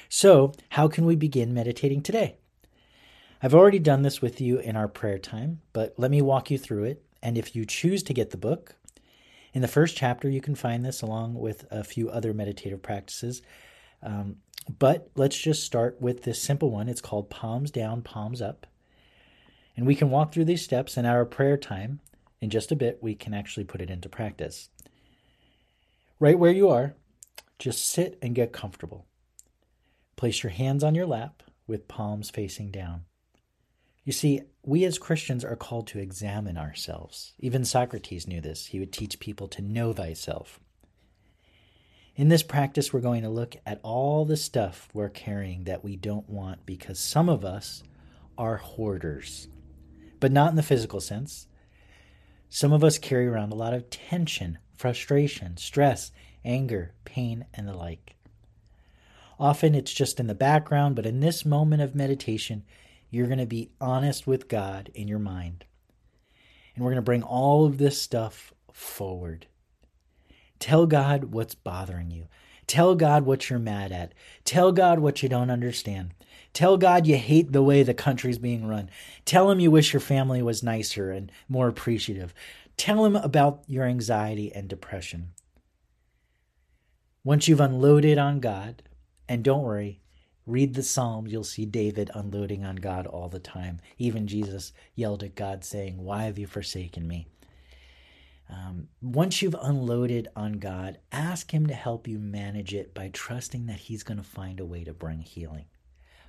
So, 0.09 0.53
how 0.71 0.89
can 0.89 1.05
we 1.05 1.17
begin 1.17 1.55
meditating 1.55 2.03
today? 2.03 2.37
I've 3.43 3.55
already 3.55 3.79
done 3.79 4.03
this 4.03 4.23
with 4.23 4.41
you 4.41 4.59
in 4.59 4.77
our 4.77 4.89
prayer 4.89 5.19
time, 5.19 5.61
but 5.73 5.95
let 5.99 6.11
me 6.11 6.23
walk 6.23 6.51
you 6.51 6.59
through 6.59 6.85
it. 6.85 7.05
And 7.23 7.37
if 7.37 7.57
you 7.57 7.65
choose 7.65 8.03
to 8.05 8.15
get 8.15 8.31
the 8.31 8.37
book, 8.37 8.77
in 9.53 9.63
the 9.63 9.69
first 9.69 9.97
chapter, 9.97 10.29
you 10.29 10.43
can 10.43 10.55
find 10.55 10.85
this 10.85 11.01
along 11.01 11.35
with 11.35 11.65
a 11.71 11.83
few 11.83 12.11
other 12.11 12.35
meditative 12.35 12.83
practices. 12.83 13.41
Um, 14.03 14.37
but 14.79 15.11
let's 15.17 15.39
just 15.39 15.65
start 15.65 15.99
with 15.99 16.25
this 16.25 16.43
simple 16.43 16.71
one. 16.71 16.91
It's 16.91 17.01
called 17.01 17.31
palms 17.31 17.71
down, 17.71 18.03
palms 18.03 18.43
up. 18.43 18.67
And 19.77 19.87
we 19.87 19.95
can 19.95 20.11
walk 20.11 20.33
through 20.33 20.45
these 20.45 20.63
steps 20.63 20.97
in 20.97 21.07
our 21.07 21.25
prayer 21.25 21.57
time. 21.57 22.01
In 22.41 22.51
just 22.51 22.73
a 22.73 22.77
bit, 22.77 22.99
we 23.01 23.15
can 23.15 23.35
actually 23.35 23.65
put 23.65 23.81
it 23.81 23.91
into 23.91 24.09
practice. 24.09 24.69
Right 26.19 26.39
where 26.39 26.53
you 26.53 26.69
are, 26.69 26.95
just 27.59 27.89
sit 27.89 28.19
and 28.23 28.35
get 28.35 28.53
comfortable. 28.53 29.07
Place 30.17 30.43
your 30.43 30.51
hands 30.51 30.83
on 30.85 30.95
your 30.95 31.07
lap 31.07 31.43
with 31.67 31.89
palms 31.89 32.31
facing 32.31 32.71
down. 32.71 33.05
You 34.05 34.13
see, 34.13 34.43
we 34.63 34.85
as 34.85 34.99
Christians 34.99 35.45
are 35.45 35.57
called 35.57 35.89
to 35.89 35.99
examine 35.99 36.57
ourselves. 36.57 37.35
Even 37.39 37.65
Socrates 37.65 38.29
knew 38.29 38.41
this. 38.41 38.67
He 38.67 38.79
would 38.79 38.93
teach 38.93 39.19
people 39.19 39.49
to 39.49 39.63
know 39.63 39.93
thyself. 39.93 40.61
In 42.15 42.29
this 42.29 42.43
practice, 42.43 42.93
we're 42.93 43.01
going 43.01 43.23
to 43.23 43.29
look 43.29 43.57
at 43.67 43.81
all 43.83 44.25
the 44.25 44.37
stuff 44.37 44.89
we're 44.95 45.11
carrying 45.11 45.65
that 45.65 45.85
we 45.85 45.97
don't 45.97 46.31
want 46.31 46.65
because 46.65 46.99
some 46.99 47.29
of 47.29 47.45
us 47.45 47.83
are 48.39 48.57
hoarders, 48.57 49.49
but 50.19 50.33
not 50.33 50.51
in 50.51 50.57
the 50.57 50.63
physical 50.63 51.01
sense. 51.01 51.47
Some 52.49 52.73
of 52.73 52.85
us 52.85 52.99
carry 52.99 53.27
around 53.27 53.53
a 53.53 53.57
lot 53.57 53.75
of 53.75 53.91
tension, 53.91 54.59
frustration, 54.77 55.57
stress, 55.57 56.13
anger, 56.45 56.93
pain, 57.05 57.47
and 57.53 57.67
the 57.67 57.75
like. 57.75 58.15
Often 59.39 59.75
it's 59.75 59.93
just 59.93 60.19
in 60.19 60.27
the 60.27 60.35
background, 60.35 60.97
but 60.97 61.07
in 61.07 61.21
this 61.21 61.45
moment 61.45 61.83
of 61.83 61.95
meditation, 61.95 62.65
you're 63.11 63.27
going 63.27 63.39
to 63.39 63.47
be 63.47 63.71
honest 63.81 64.27
with 64.27 64.49
God 64.49 64.91
in 64.95 65.09
your 65.09 65.19
mind. 65.19 65.65
And 66.75 66.85
we're 66.85 66.91
going 66.91 66.97
to 66.97 67.03
bring 67.03 67.23
all 67.23 67.67
of 67.67 67.79
this 67.79 68.01
stuff 68.01 68.53
forward. 68.73 69.47
Tell 70.59 70.87
God 70.87 71.33
what's 71.33 71.55
bothering 71.55 72.11
you. 72.11 72.29
Tell 72.67 72.95
God 72.95 73.25
what 73.25 73.49
you're 73.49 73.59
mad 73.59 73.93
at. 73.93 74.13
Tell 74.45 74.73
God 74.73 74.99
what 74.99 75.23
you 75.23 75.29
don't 75.29 75.51
understand. 75.51 76.15
Tell 76.57 76.79
God 76.79 77.07
you 77.07 77.19
hate 77.19 77.53
the 77.53 77.63
way 77.63 77.83
the 77.83 77.93
country's 77.93 78.39
being 78.39 78.67
run. 78.67 78.89
Tell 79.27 79.51
Him 79.51 79.61
you 79.61 79.71
wish 79.71 79.93
your 79.93 80.01
family 80.01 80.41
was 80.41 80.63
nicer 80.63 81.11
and 81.11 81.31
more 81.51 81.69
appreciative. 81.69 82.33
Tell 82.79 83.05
Him 83.05 83.15
about 83.15 83.63
your 83.67 83.85
anxiety 83.85 84.51
and 84.55 84.67
depression. 84.67 85.33
Once 87.23 87.47
you've 87.47 87.61
unloaded 87.61 88.17
on 88.17 88.41
God, 88.41 88.83
and 89.29 89.45
don't 89.45 89.65
worry, 89.65 90.01
read 90.47 90.73
the 90.73 90.83
Psalms, 90.83 91.31
you'll 91.31 91.45
see 91.45 91.67
David 91.67 92.11
unloading 92.15 92.65
on 92.65 92.77
God 92.77 93.07
all 93.07 93.29
the 93.29 93.39
time. 93.39 93.79
Even 93.99 94.27
Jesus 94.27 94.73
yelled 94.95 95.23
at 95.23 95.35
God, 95.35 95.63
saying, 95.63 96.03
Why 96.03 96.23
have 96.23 96.39
you 96.39 96.47
forsaken 96.47 97.07
me? 97.07 97.27
Um, 98.49 98.89
once 99.03 99.43
you've 99.43 99.57
unloaded 99.61 100.29
on 100.35 100.55
God, 100.55 101.01
ask 101.13 101.51
Him 101.51 101.67
to 101.67 101.75
help 101.75 102.09
you 102.09 102.19
manage 102.19 102.73
it 102.73 102.95
by 102.95 103.11
trusting 103.13 103.67
that 103.67 103.81
He's 103.81 104.03
going 104.03 104.17
to 104.17 104.25
find 104.25 104.59
a 104.59 104.65
way 104.65 104.85
to 104.85 104.95
bring 104.95 105.21
healing, 105.21 105.67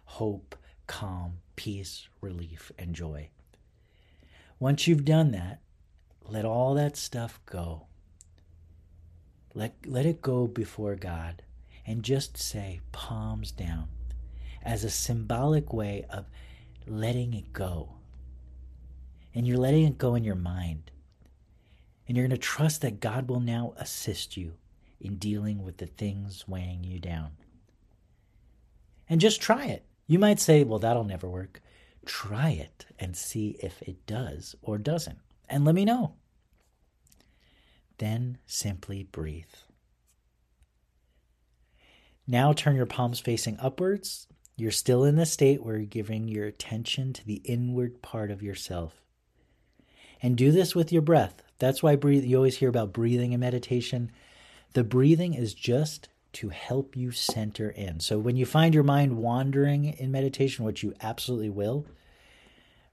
hope, 0.08 0.56
calm, 0.88 1.34
peace, 1.56 2.08
relief, 2.22 2.72
and 2.80 2.96
joy. 2.96 3.30
Once 4.60 4.88
you've 4.88 5.06
done 5.06 5.32
that, 5.32 5.60
let 6.26 6.46
all 6.46 6.74
that 6.74 6.98
stuff 6.98 7.40
go. 7.46 7.86
Let, 9.54 9.76
let 9.86 10.06
it 10.06 10.22
go 10.22 10.48
before 10.48 10.96
God 10.96 11.44
and 11.86 12.04
just 12.04 12.38
say, 12.38 12.82
palms 12.92 13.52
down, 13.52 13.90
as 14.64 14.84
a 14.84 14.90
symbolic 14.90 15.72
way 15.72 16.06
of 16.10 16.26
letting 16.88 17.34
it 17.34 17.54
go. 17.54 17.90
And 19.36 19.46
you're 19.48 19.58
letting 19.58 19.86
it 19.86 19.98
go 19.98 20.16
in 20.16 20.24
your 20.24 20.36
mind 20.36 20.92
and 22.08 22.16
you're 22.16 22.28
going 22.28 22.40
to 22.40 22.42
trust 22.42 22.82
that 22.82 23.00
God 23.00 23.30
will 23.30 23.40
now 23.40 23.74
assist 23.78 24.38
you 24.38 24.54
in 25.00 25.18
dealing 25.18 25.64
with 25.64 25.78
the 25.78 25.86
things 25.86 26.48
weighing 26.48 26.84
you 26.84 27.00
down. 27.00 27.32
And 29.10 29.22
just 29.22 29.42
try 29.42 29.66
it. 29.66 29.86
You 30.08 30.20
might 30.20 30.40
say, 30.40 30.64
well, 30.64 30.80
that'll 30.80 31.04
never 31.04 31.30
work. 31.30 31.62
Try 32.06 32.52
it 32.52 32.86
and 32.98 33.16
see 33.16 33.58
if 33.62 33.82
it 33.82 34.06
does 34.06 34.56
or 34.62 34.78
doesn't. 34.78 35.20
And 35.50 35.66
let 35.66 35.76
me 35.76 35.86
know. 35.86 36.14
Then 37.98 38.38
simply 38.46 39.04
breathe. 39.04 39.46
Now 42.26 42.54
turn 42.54 42.76
your 42.76 42.86
palms 42.86 43.20
facing 43.20 43.58
upwards. 43.60 44.28
You're 44.56 44.72
still 44.72 45.04
in 45.04 45.16
the 45.16 45.26
state 45.26 45.64
where 45.64 45.78
you're 45.78 45.86
giving 45.86 46.28
your 46.28 46.46
attention 46.46 47.14
to 47.14 47.26
the 47.26 47.42
inward 47.46 48.02
part 48.02 48.32
of 48.32 48.42
yourself. 48.42 49.02
And 50.22 50.36
do 50.36 50.52
this 50.52 50.74
with 50.74 50.92
your 50.92 51.02
breath. 51.02 51.44
That's 51.60 51.84
why 51.84 51.96
breathe, 51.96 52.24
you 52.24 52.38
always 52.38 52.58
hear 52.58 52.70
about 52.70 52.94
breathing 52.94 53.34
in 53.34 53.40
meditation. 53.40 54.12
The 54.74 54.84
breathing 54.84 55.34
is 55.34 55.54
just 55.54 56.10
to 56.38 56.50
help 56.50 56.96
you 56.96 57.12
center 57.12 57.72
in. 57.72 58.00
So 58.00 58.20
when 58.20 58.36
you 58.36 58.46
find 58.46 58.76
your 58.76 58.84
mind 58.84 59.18
wandering 59.18 59.86
in 59.86 60.12
meditation, 60.12 60.66
which 60.66 60.84
you 60.84 60.94
absolutely 61.02 61.50
will, 61.50 61.88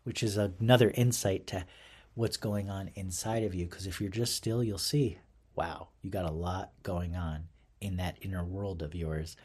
which 0.05 0.23
is 0.23 0.39
another 0.39 0.91
insight 0.95 1.47
to 1.49 1.67
what's 2.15 2.39
going 2.39 2.71
on 2.71 2.91
inside 2.95 3.43
of 3.43 3.55
you, 3.55 3.67
because 3.67 3.87
if 3.87 4.01
you're 4.01 4.09
just 4.09 4.35
still, 4.35 4.65
you'll 4.65 4.79
see, 4.79 5.19
wow, 5.55 5.89
you 6.01 6.09
got 6.09 6.25
a 6.25 6.33
lot 6.33 6.73
going 6.83 7.17
on 7.17 7.49
in 7.83 7.97
that 7.97 8.17
inner 8.23 8.43
world 8.43 8.81
of 8.81 8.95
yours. 8.95 9.37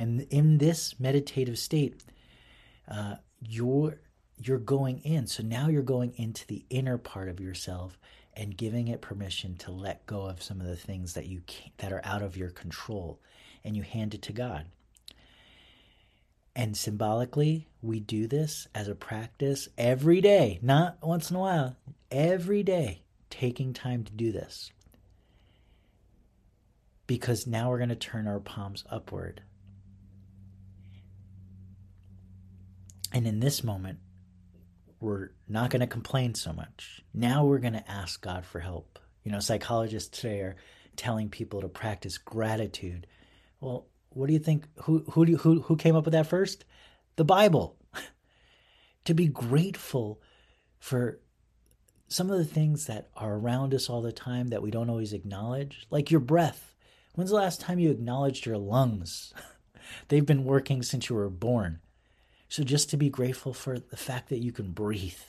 And 0.00 0.22
in 0.30 0.58
this 0.58 0.98
meditative 0.98 1.60
state, 1.60 2.02
uh, 2.90 3.16
you're 3.40 4.00
you're 4.40 4.58
going 4.58 4.98
in. 4.98 5.28
So 5.28 5.44
now 5.44 5.68
you're 5.68 5.82
going 5.82 6.12
into 6.16 6.44
the 6.46 6.64
inner 6.70 6.98
part 6.98 7.28
of 7.28 7.38
yourself 7.38 7.98
and 8.38 8.56
giving 8.56 8.86
it 8.86 9.02
permission 9.02 9.56
to 9.56 9.72
let 9.72 10.06
go 10.06 10.26
of 10.26 10.40
some 10.40 10.60
of 10.60 10.66
the 10.68 10.76
things 10.76 11.14
that 11.14 11.26
you 11.26 11.42
that 11.78 11.92
are 11.92 12.00
out 12.04 12.22
of 12.22 12.36
your 12.36 12.50
control 12.50 13.20
and 13.64 13.76
you 13.76 13.82
hand 13.82 14.14
it 14.14 14.22
to 14.22 14.32
God. 14.32 14.64
And 16.54 16.76
symbolically, 16.76 17.66
we 17.82 18.00
do 18.00 18.26
this 18.28 18.68
as 18.74 18.88
a 18.88 18.94
practice 18.94 19.68
every 19.76 20.20
day, 20.20 20.60
not 20.62 20.98
once 21.02 21.30
in 21.30 21.36
a 21.36 21.40
while, 21.40 21.76
every 22.10 22.62
day, 22.62 23.02
taking 23.28 23.72
time 23.72 24.04
to 24.04 24.12
do 24.12 24.32
this. 24.32 24.70
Because 27.06 27.46
now 27.46 27.70
we're 27.70 27.78
going 27.78 27.88
to 27.90 27.96
turn 27.96 28.28
our 28.28 28.40
palms 28.40 28.84
upward. 28.90 29.42
And 33.12 33.26
in 33.26 33.40
this 33.40 33.64
moment, 33.64 33.98
we're 35.00 35.30
not 35.48 35.70
going 35.70 35.80
to 35.80 35.86
complain 35.86 36.34
so 36.34 36.52
much. 36.52 37.02
Now 37.14 37.44
we're 37.44 37.58
going 37.58 37.74
to 37.74 37.90
ask 37.90 38.20
God 38.20 38.44
for 38.44 38.60
help. 38.60 38.98
You 39.24 39.32
know, 39.32 39.40
psychologists 39.40 40.20
today 40.20 40.40
are 40.40 40.56
telling 40.96 41.28
people 41.28 41.60
to 41.60 41.68
practice 41.68 42.18
gratitude. 42.18 43.06
Well, 43.60 43.86
what 44.10 44.26
do 44.26 44.32
you 44.32 44.38
think? 44.38 44.66
Who 44.84 45.04
who 45.10 45.26
do 45.26 45.32
you, 45.32 45.38
who 45.38 45.60
who 45.60 45.76
came 45.76 45.94
up 45.94 46.04
with 46.04 46.12
that 46.12 46.26
first? 46.26 46.64
The 47.16 47.24
Bible. 47.24 47.76
to 49.04 49.14
be 49.14 49.26
grateful 49.26 50.20
for 50.78 51.20
some 52.08 52.30
of 52.30 52.38
the 52.38 52.44
things 52.44 52.86
that 52.86 53.10
are 53.14 53.34
around 53.34 53.74
us 53.74 53.88
all 53.90 54.02
the 54.02 54.12
time 54.12 54.48
that 54.48 54.62
we 54.62 54.70
don't 54.70 54.90
always 54.90 55.12
acknowledge, 55.12 55.86
like 55.90 56.10
your 56.10 56.20
breath. 56.20 56.74
When's 57.14 57.30
the 57.30 57.36
last 57.36 57.60
time 57.60 57.78
you 57.78 57.90
acknowledged 57.90 58.46
your 58.46 58.58
lungs? 58.58 59.34
They've 60.08 60.24
been 60.24 60.44
working 60.44 60.82
since 60.82 61.08
you 61.08 61.16
were 61.16 61.28
born. 61.28 61.80
So 62.48 62.62
just 62.64 62.90
to 62.90 62.96
be 62.96 63.10
grateful 63.10 63.52
for 63.52 63.78
the 63.78 63.96
fact 63.96 64.30
that 64.30 64.38
you 64.38 64.52
can 64.52 64.72
breathe, 64.72 65.20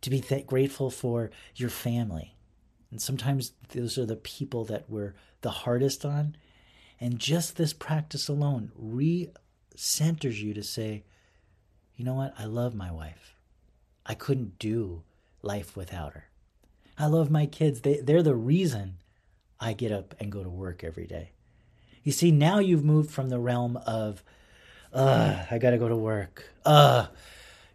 to 0.00 0.10
be 0.10 0.20
grateful 0.46 0.90
for 0.90 1.30
your 1.54 1.70
family. 1.70 2.36
And 2.90 3.00
sometimes 3.00 3.52
those 3.72 3.96
are 3.98 4.06
the 4.06 4.16
people 4.16 4.64
that 4.66 4.88
we're 4.88 5.14
the 5.40 5.50
hardest 5.50 6.04
on. 6.04 6.36
And 7.00 7.18
just 7.18 7.56
this 7.56 7.72
practice 7.72 8.28
alone 8.28 8.70
re 8.76 9.30
centers 9.76 10.40
you 10.40 10.54
to 10.54 10.62
say, 10.62 11.04
you 11.96 12.04
know 12.04 12.14
what? 12.14 12.34
I 12.38 12.44
love 12.44 12.74
my 12.74 12.90
wife. 12.90 13.34
I 14.06 14.14
couldn't 14.14 14.58
do 14.58 15.02
life 15.42 15.76
without 15.76 16.14
her. 16.14 16.28
I 16.98 17.06
love 17.06 17.30
my 17.30 17.46
kids. 17.46 17.80
They, 17.80 18.00
they're 18.00 18.22
the 18.22 18.34
reason 18.34 18.98
I 19.60 19.72
get 19.72 19.92
up 19.92 20.14
and 20.20 20.30
go 20.30 20.42
to 20.42 20.48
work 20.48 20.84
every 20.84 21.06
day. 21.06 21.32
You 22.02 22.12
see, 22.12 22.30
now 22.30 22.58
you've 22.58 22.84
moved 22.84 23.10
from 23.10 23.30
the 23.30 23.38
realm 23.38 23.76
of 23.86 24.22
Ugh, 24.94 25.46
I 25.50 25.58
gotta 25.58 25.78
go 25.78 25.88
to 25.88 25.96
work. 25.96 26.48
Ugh, 26.64 27.08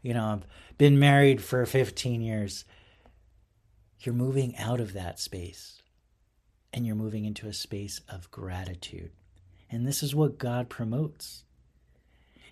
you 0.01 0.13
know, 0.13 0.25
I've 0.25 0.77
been 0.77 0.97
married 0.97 1.43
for 1.43 1.65
15 1.65 2.21
years. 2.21 2.63
You're 3.99 4.15
moving 4.15 4.55
out 4.57 4.79
of 4.79 4.93
that 4.93 5.19
space 5.19 5.81
and 6.71 6.85
you're 6.85 6.95
moving 6.95 7.25
into 7.25 7.47
a 7.47 7.53
space 7.53 7.99
of 8.07 8.31
gratitude. 8.31 9.11
And 9.69 9.85
this 9.85 10.01
is 10.01 10.15
what 10.15 10.37
God 10.37 10.69
promotes. 10.69 11.43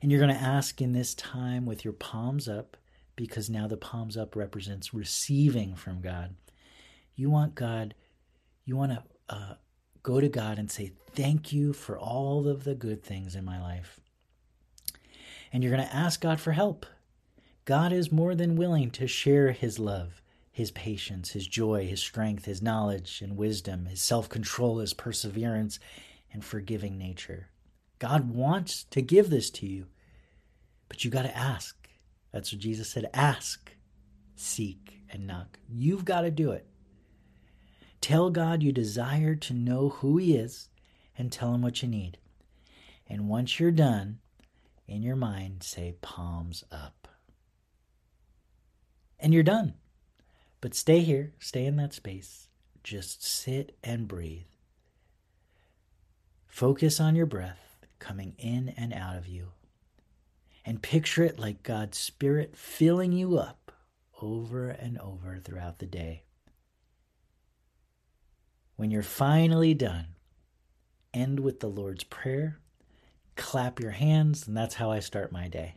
And 0.02 0.12
you're 0.12 0.20
going 0.22 0.36
to 0.36 0.42
ask 0.42 0.82
in 0.82 0.92
this 0.92 1.16
time 1.16 1.66
with 1.66 1.84
your 1.84 1.94
palms 1.94 2.48
up, 2.48 2.78
because 3.16 3.50
now 3.50 3.68
the 3.68 3.78
palms 3.78 4.16
up 4.16 4.36
represents 4.36 4.94
receiving 4.94 5.76
from 5.76 6.02
God. 6.02 6.36
You 7.16 7.32
want 7.32 7.56
God, 7.56 7.96
you 8.66 8.78
want 8.78 8.92
to 8.92 9.04
uh, 9.30 9.54
go 10.04 10.20
to 10.20 10.30
God 10.30 10.60
and 10.60 10.70
say, 10.70 10.92
Thank 11.16 11.52
you 11.52 11.74
for 11.74 11.98
all 11.98 12.48
of 12.48 12.64
the 12.64 12.76
good 12.76 13.04
things 13.04 13.36
in 13.36 13.44
my 13.44 13.60
life 13.60 14.00
and 15.52 15.64
you're 15.64 15.76
going 15.76 15.88
to 15.88 15.96
ask 15.96 16.22
God 16.22 16.40
for 16.40 16.52
help. 16.52 16.86
God 17.66 17.92
is 17.92 18.12
more 18.12 18.36
than 18.36 18.56
willing 18.56 18.92
to 18.92 19.08
share 19.08 19.52
his 19.52 19.80
love, 19.80 20.22
his 20.52 20.72
patience, 20.72 21.32
his 21.32 21.48
joy, 21.48 21.86
his 21.86 22.00
strength, 22.00 22.46
his 22.46 22.62
knowledge 22.62 23.22
and 23.22 23.36
wisdom, 23.36 23.86
his 23.86 24.02
self 24.02 24.30
control, 24.30 24.80
his 24.80 24.94
perseverance, 24.94 25.80
and 26.32 26.44
forgiving 26.44 26.98
nature. 26.98 27.50
God 28.00 28.30
wants 28.34 28.84
to 28.86 29.02
give 29.02 29.30
this 29.30 29.50
to 29.52 29.66
you, 29.66 29.88
but 30.88 31.04
you 31.04 31.12
got 31.12 31.24
to 31.24 31.38
ask. 31.38 31.76
That's 32.32 32.52
what 32.52 32.62
Jesus 32.62 32.90
said 32.90 33.10
ask, 33.14 33.72
seek, 34.36 35.02
and 35.10 35.26
knock. 35.26 35.60
You've 35.68 36.06
got 36.06 36.22
to 36.22 36.32
do 36.32 36.52
it. 36.52 36.68
Tell 38.02 38.30
God 38.30 38.62
you 38.62 38.72
desire 38.72 39.36
to 39.36 39.54
know 39.54 39.90
who 39.90 40.18
He 40.18 40.36
is 40.36 40.70
and 41.18 41.32
tell 41.32 41.54
Him 41.54 41.62
what 41.62 41.82
you 41.82 41.88
need. 41.88 42.18
And 43.08 43.28
once 43.28 43.60
you're 43.60 43.72
done, 43.72 44.20
in 44.88 45.04
your 45.04 45.16
mind 45.16 45.64
say 45.64 45.96
palms 46.02 46.64
up. 46.72 47.08
And 49.20 49.34
you're 49.34 49.44
done. 49.44 49.76
But 50.62 50.76
stay 50.76 51.02
here, 51.02 51.34
stay 51.40 51.66
in 51.66 51.76
that 51.78 51.94
space. 51.94 52.48
Just 52.84 53.24
sit 53.26 53.78
and 53.84 54.08
breathe. 54.08 54.46
Focus 56.48 57.00
on 57.00 57.16
your 57.16 57.26
breath 57.26 57.78
coming 58.00 58.34
in 58.38 58.70
and 58.78 58.94
out 58.94 59.18
of 59.18 59.28
you. 59.28 59.50
and 60.66 60.82
picture 60.82 61.24
it 61.24 61.40
like 61.40 61.64
God's 61.64 61.98
Spirit 61.98 62.58
filling 62.58 63.14
you 63.14 63.38
up 63.38 63.72
over 64.22 64.70
and 64.70 64.98
over 65.00 65.40
throughout 65.44 65.80
the 65.80 65.86
day. 65.86 66.24
When 68.76 68.92
you're 68.92 69.02
finally 69.02 69.74
done, 69.74 70.08
end 71.14 71.40
with 71.40 71.62
the 71.62 71.68
Lord's 71.70 72.04
Prayer, 72.04 72.60
clap 73.38 73.80
your 73.80 73.92
hands, 73.92 74.48
and 74.48 74.58
that's 74.58 74.76
how 74.76 74.92
I 74.92 75.00
start 75.00 75.32
my 75.32 75.48
day. 75.48 75.76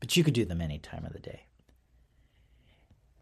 But 0.00 0.16
you 0.16 0.24
could 0.24 0.34
do 0.34 0.44
them 0.44 0.60
any 0.60 0.78
time 0.78 1.06
of 1.06 1.12
the 1.12 1.18
day. 1.18 1.46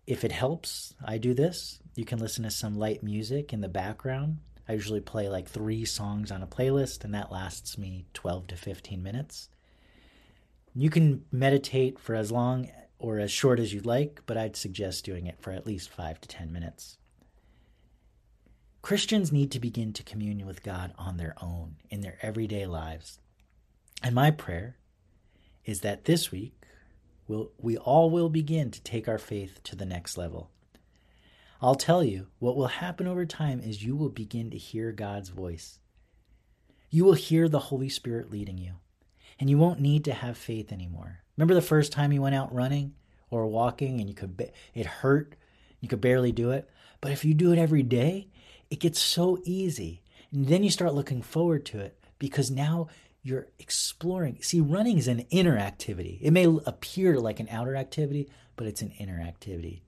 If 0.06 0.24
it 0.24 0.32
helps, 0.32 0.94
I 1.04 1.18
do 1.18 1.32
this. 1.32 1.78
You 1.94 2.04
can 2.04 2.18
listen 2.18 2.42
to 2.42 2.50
some 2.50 2.76
light 2.76 3.02
music 3.04 3.52
in 3.52 3.60
the 3.60 3.68
background. 3.68 4.38
I 4.68 4.72
usually 4.72 5.00
play 5.00 5.28
like 5.28 5.48
three 5.48 5.84
songs 5.84 6.32
on 6.32 6.42
a 6.42 6.46
playlist, 6.46 7.04
and 7.04 7.14
that 7.14 7.30
lasts 7.30 7.78
me 7.78 8.06
12 8.14 8.48
to 8.48 8.56
15 8.56 9.02
minutes. 9.02 9.48
You 10.74 10.90
can 10.90 11.24
meditate 11.30 11.98
for 11.98 12.14
as 12.14 12.32
long 12.32 12.68
or 12.98 13.18
as 13.18 13.30
short 13.30 13.60
as 13.60 13.72
you'd 13.72 13.86
like, 13.86 14.22
but 14.26 14.36
I'd 14.36 14.56
suggest 14.56 15.04
doing 15.04 15.26
it 15.26 15.40
for 15.40 15.52
at 15.52 15.66
least 15.66 15.90
5 15.90 16.20
to 16.20 16.28
10 16.28 16.52
minutes. 16.52 16.98
Christians 18.80 19.30
need 19.30 19.52
to 19.52 19.60
begin 19.60 19.92
to 19.92 20.02
commune 20.02 20.44
with 20.44 20.64
God 20.64 20.92
on 20.98 21.16
their 21.16 21.36
own 21.40 21.76
in 21.90 22.00
their 22.00 22.18
everyday 22.22 22.66
lives. 22.66 23.20
And 24.02 24.14
my 24.14 24.30
prayer 24.30 24.76
is 25.64 25.80
that 25.80 26.04
this 26.04 26.30
week 26.32 26.54
we'll, 27.28 27.52
we 27.58 27.76
all 27.76 28.10
will 28.10 28.28
begin 28.28 28.70
to 28.70 28.82
take 28.82 29.08
our 29.08 29.18
faith 29.18 29.60
to 29.64 29.76
the 29.76 29.86
next 29.86 30.18
level. 30.18 30.50
I'll 31.60 31.76
tell 31.76 32.02
you, 32.02 32.26
what 32.40 32.56
will 32.56 32.66
happen 32.66 33.06
over 33.06 33.24
time 33.24 33.60
is 33.60 33.84
you 33.84 33.94
will 33.94 34.08
begin 34.08 34.50
to 34.50 34.58
hear 34.58 34.90
God's 34.90 35.28
voice. 35.28 35.78
You 36.90 37.04
will 37.04 37.14
hear 37.14 37.48
the 37.48 37.60
Holy 37.60 37.88
Spirit 37.88 38.32
leading 38.32 38.58
you, 38.58 38.74
and 39.38 39.48
you 39.48 39.58
won't 39.58 39.80
need 39.80 40.04
to 40.06 40.12
have 40.12 40.36
faith 40.36 40.72
anymore. 40.72 41.20
Remember 41.36 41.54
the 41.54 41.62
first 41.62 41.92
time 41.92 42.12
you 42.12 42.20
went 42.20 42.34
out 42.34 42.52
running 42.52 42.94
or 43.30 43.46
walking 43.46 44.00
and 44.00 44.08
you 44.08 44.14
could 44.14 44.50
it 44.74 44.86
hurt, 44.86 45.36
you 45.80 45.88
could 45.88 46.00
barely 46.00 46.32
do 46.32 46.50
it, 46.50 46.68
but 47.00 47.12
if 47.12 47.24
you 47.24 47.32
do 47.32 47.52
it 47.52 47.58
every 47.58 47.82
day, 47.82 48.28
it 48.68 48.80
gets 48.80 48.98
so 48.98 49.38
easy. 49.44 50.02
And 50.32 50.48
then 50.48 50.64
you 50.64 50.70
start 50.70 50.94
looking 50.94 51.22
forward 51.22 51.64
to 51.66 51.78
it 51.78 51.98
because 52.18 52.50
now 52.50 52.88
you're 53.22 53.46
exploring. 53.58 54.38
See, 54.42 54.60
running 54.60 54.98
is 54.98 55.08
an 55.08 55.20
inner 55.30 55.56
activity. 55.56 56.18
It 56.22 56.32
may 56.32 56.44
appear 56.44 57.18
like 57.18 57.38
an 57.38 57.48
outer 57.50 57.76
activity, 57.76 58.28
but 58.56 58.66
it's 58.66 58.82
an 58.82 58.90
inner 58.98 59.20
activity. 59.20 59.84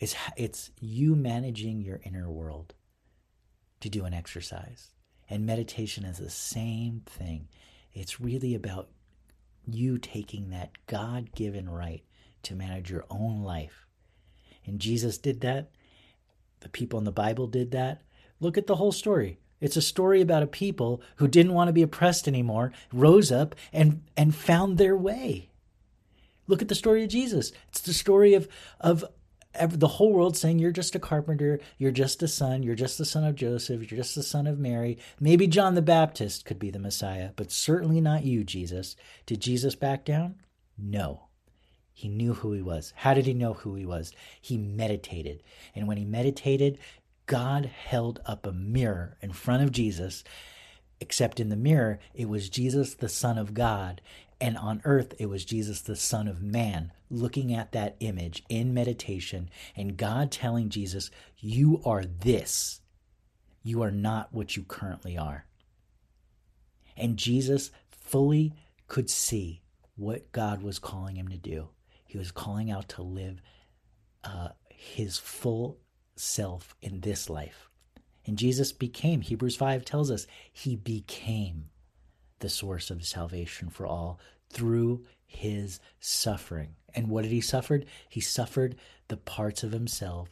It's, 0.00 0.14
it's 0.36 0.70
you 0.80 1.14
managing 1.14 1.82
your 1.82 2.00
inner 2.02 2.30
world 2.30 2.74
to 3.80 3.90
do 3.90 4.04
an 4.04 4.14
exercise. 4.14 4.90
And 5.28 5.44
meditation 5.44 6.04
is 6.04 6.18
the 6.18 6.30
same 6.30 7.02
thing. 7.06 7.48
It's 7.92 8.20
really 8.20 8.54
about 8.54 8.88
you 9.66 9.98
taking 9.98 10.50
that 10.50 10.70
God 10.86 11.32
given 11.34 11.68
right 11.68 12.02
to 12.44 12.54
manage 12.54 12.90
your 12.90 13.04
own 13.10 13.42
life. 13.42 13.86
And 14.66 14.80
Jesus 14.80 15.18
did 15.18 15.40
that. 15.42 15.70
The 16.60 16.68
people 16.68 16.98
in 16.98 17.04
the 17.04 17.12
Bible 17.12 17.46
did 17.46 17.70
that. 17.72 18.02
Look 18.40 18.56
at 18.58 18.66
the 18.66 18.76
whole 18.76 18.92
story. 18.92 19.38
It's 19.64 19.78
a 19.78 19.82
story 19.82 20.20
about 20.20 20.42
a 20.42 20.46
people 20.46 21.00
who 21.16 21.26
didn't 21.26 21.54
want 21.54 21.68
to 21.68 21.72
be 21.72 21.80
oppressed 21.80 22.28
anymore, 22.28 22.70
rose 22.92 23.32
up 23.32 23.54
and, 23.72 24.02
and 24.14 24.34
found 24.34 24.76
their 24.76 24.94
way. 24.94 25.48
Look 26.46 26.60
at 26.60 26.68
the 26.68 26.74
story 26.74 27.02
of 27.02 27.08
Jesus. 27.08 27.50
It's 27.70 27.80
the 27.80 27.94
story 27.94 28.34
of, 28.34 28.46
of 28.78 29.06
the 29.54 29.88
whole 29.88 30.12
world 30.12 30.36
saying 30.36 30.58
you're 30.58 30.70
just 30.70 30.94
a 30.94 30.98
carpenter, 30.98 31.60
you're 31.78 31.90
just 31.92 32.22
a 32.22 32.28
son, 32.28 32.62
you're 32.62 32.74
just 32.74 32.98
the 32.98 33.06
son 33.06 33.24
of 33.24 33.36
Joseph, 33.36 33.90
you're 33.90 34.02
just 34.02 34.14
the 34.14 34.22
son 34.22 34.46
of 34.46 34.58
Mary. 34.58 34.98
Maybe 35.18 35.46
John 35.46 35.76
the 35.76 35.80
Baptist 35.80 36.44
could 36.44 36.58
be 36.58 36.70
the 36.70 36.78
Messiah, 36.78 37.30
but 37.34 37.50
certainly 37.50 38.02
not 38.02 38.24
you, 38.26 38.44
Jesus. 38.44 38.96
Did 39.24 39.40
Jesus 39.40 39.74
back 39.74 40.04
down? 40.04 40.34
No. 40.76 41.28
He 41.94 42.08
knew 42.08 42.34
who 42.34 42.52
he 42.52 42.60
was. 42.60 42.92
How 42.96 43.14
did 43.14 43.24
he 43.24 43.32
know 43.32 43.54
who 43.54 43.76
he 43.76 43.86
was? 43.86 44.12
He 44.42 44.58
meditated. 44.58 45.42
And 45.74 45.88
when 45.88 45.96
he 45.96 46.04
meditated, 46.04 46.78
God 47.26 47.66
held 47.66 48.20
up 48.26 48.46
a 48.46 48.52
mirror 48.52 49.16
in 49.20 49.32
front 49.32 49.62
of 49.62 49.72
Jesus, 49.72 50.24
except 51.00 51.40
in 51.40 51.48
the 51.48 51.56
mirror, 51.56 51.98
it 52.12 52.28
was 52.28 52.48
Jesus, 52.48 52.94
the 52.94 53.08
Son 53.08 53.38
of 53.38 53.54
God. 53.54 54.00
And 54.40 54.58
on 54.58 54.82
earth, 54.84 55.14
it 55.18 55.26
was 55.26 55.44
Jesus, 55.44 55.80
the 55.80 55.96
Son 55.96 56.28
of 56.28 56.42
Man, 56.42 56.92
looking 57.08 57.54
at 57.54 57.72
that 57.72 57.96
image 58.00 58.42
in 58.48 58.74
meditation, 58.74 59.48
and 59.76 59.96
God 59.96 60.30
telling 60.30 60.68
Jesus, 60.68 61.10
You 61.38 61.80
are 61.84 62.04
this. 62.04 62.80
You 63.62 63.82
are 63.82 63.90
not 63.90 64.34
what 64.34 64.56
you 64.56 64.62
currently 64.62 65.16
are. 65.16 65.46
And 66.96 67.16
Jesus 67.16 67.70
fully 67.90 68.54
could 68.86 69.08
see 69.08 69.62
what 69.96 70.30
God 70.32 70.62
was 70.62 70.78
calling 70.78 71.16
him 71.16 71.28
to 71.28 71.38
do. 71.38 71.68
He 72.04 72.18
was 72.18 72.30
calling 72.30 72.70
out 72.70 72.88
to 72.90 73.02
live 73.02 73.40
uh, 74.22 74.48
his 74.68 75.18
full 75.18 75.78
self 76.16 76.74
in 76.82 77.00
this 77.00 77.28
life. 77.28 77.68
And 78.26 78.38
Jesus 78.38 78.72
became, 78.72 79.20
Hebrews 79.20 79.56
5 79.56 79.84
tells 79.84 80.10
us, 80.10 80.26
he 80.52 80.76
became 80.76 81.66
the 82.38 82.48
source 82.48 82.90
of 82.90 83.04
salvation 83.04 83.68
for 83.68 83.86
all 83.86 84.18
through 84.50 85.04
his 85.26 85.80
suffering. 86.00 86.76
And 86.94 87.08
what 87.08 87.22
did 87.22 87.32
he 87.32 87.40
suffer? 87.40 87.82
He 88.08 88.20
suffered 88.20 88.76
the 89.08 89.16
parts 89.16 89.62
of 89.62 89.72
himself 89.72 90.30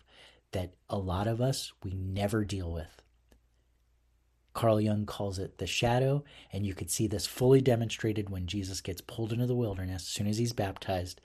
that 0.52 0.74
a 0.88 0.98
lot 0.98 1.26
of 1.26 1.40
us 1.40 1.72
we 1.82 1.92
never 1.92 2.44
deal 2.44 2.72
with. 2.72 3.02
Carl 4.54 4.80
Jung 4.80 5.06
calls 5.06 5.38
it 5.38 5.58
the 5.58 5.66
shadow, 5.66 6.24
and 6.52 6.66
you 6.66 6.74
could 6.74 6.90
see 6.90 7.06
this 7.06 7.26
fully 7.26 7.62
demonstrated 7.62 8.28
when 8.28 8.46
Jesus 8.46 8.82
gets 8.82 9.00
pulled 9.00 9.32
into 9.32 9.46
the 9.46 9.54
wilderness 9.54 10.02
as 10.02 10.08
soon 10.08 10.26
as 10.26 10.36
he's 10.36 10.52
baptized, 10.52 11.20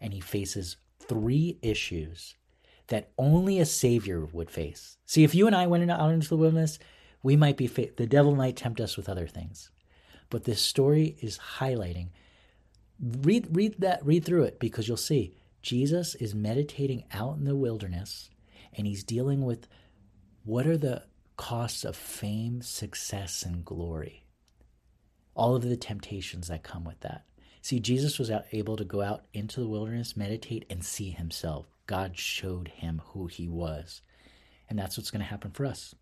and 0.00 0.12
he 0.12 0.20
faces 0.20 0.76
three 1.00 1.58
issues 1.60 2.36
that 2.88 3.10
only 3.18 3.60
a 3.60 3.66
savior 3.66 4.24
would 4.24 4.50
face. 4.50 4.96
See, 5.06 5.24
if 5.24 5.34
you 5.34 5.46
and 5.46 5.56
I 5.56 5.66
went 5.66 5.90
out 5.90 6.10
into 6.10 6.28
the 6.28 6.36
wilderness, 6.36 6.78
we 7.22 7.36
might 7.36 7.56
be 7.56 7.66
fa- 7.66 7.90
the 7.96 8.06
devil 8.06 8.34
might 8.34 8.56
tempt 8.56 8.80
us 8.80 8.96
with 8.96 9.08
other 9.08 9.26
things. 9.26 9.70
But 10.30 10.44
this 10.44 10.60
story 10.60 11.16
is 11.20 11.38
highlighting 11.58 12.08
read 13.00 13.48
read 13.54 13.76
that 13.78 14.04
read 14.04 14.24
through 14.24 14.44
it 14.44 14.58
because 14.58 14.88
you'll 14.88 14.96
see 14.96 15.34
Jesus 15.62 16.14
is 16.16 16.34
meditating 16.34 17.04
out 17.12 17.36
in 17.36 17.44
the 17.44 17.56
wilderness 17.56 18.30
and 18.74 18.86
he's 18.86 19.04
dealing 19.04 19.44
with 19.44 19.66
what 20.44 20.66
are 20.66 20.78
the 20.78 21.04
costs 21.36 21.84
of 21.84 21.96
fame, 21.96 22.62
success 22.62 23.42
and 23.42 23.64
glory. 23.64 24.24
All 25.34 25.54
of 25.54 25.62
the 25.62 25.76
temptations 25.76 26.48
that 26.48 26.62
come 26.62 26.84
with 26.84 27.00
that. 27.00 27.24
See, 27.60 27.80
Jesus 27.80 28.18
was 28.18 28.30
able 28.52 28.76
to 28.76 28.84
go 28.84 29.02
out 29.02 29.24
into 29.32 29.60
the 29.60 29.68
wilderness, 29.68 30.16
meditate, 30.16 30.64
and 30.70 30.84
see 30.84 31.10
himself. 31.10 31.66
God 31.88 32.16
showed 32.16 32.68
him 32.68 33.02
who 33.06 33.26
he 33.26 33.48
was. 33.48 34.02
And 34.68 34.78
that's 34.78 34.96
what's 34.96 35.10
going 35.10 35.22
to 35.22 35.26
happen 35.26 35.50
for 35.50 35.66
us. 35.66 35.94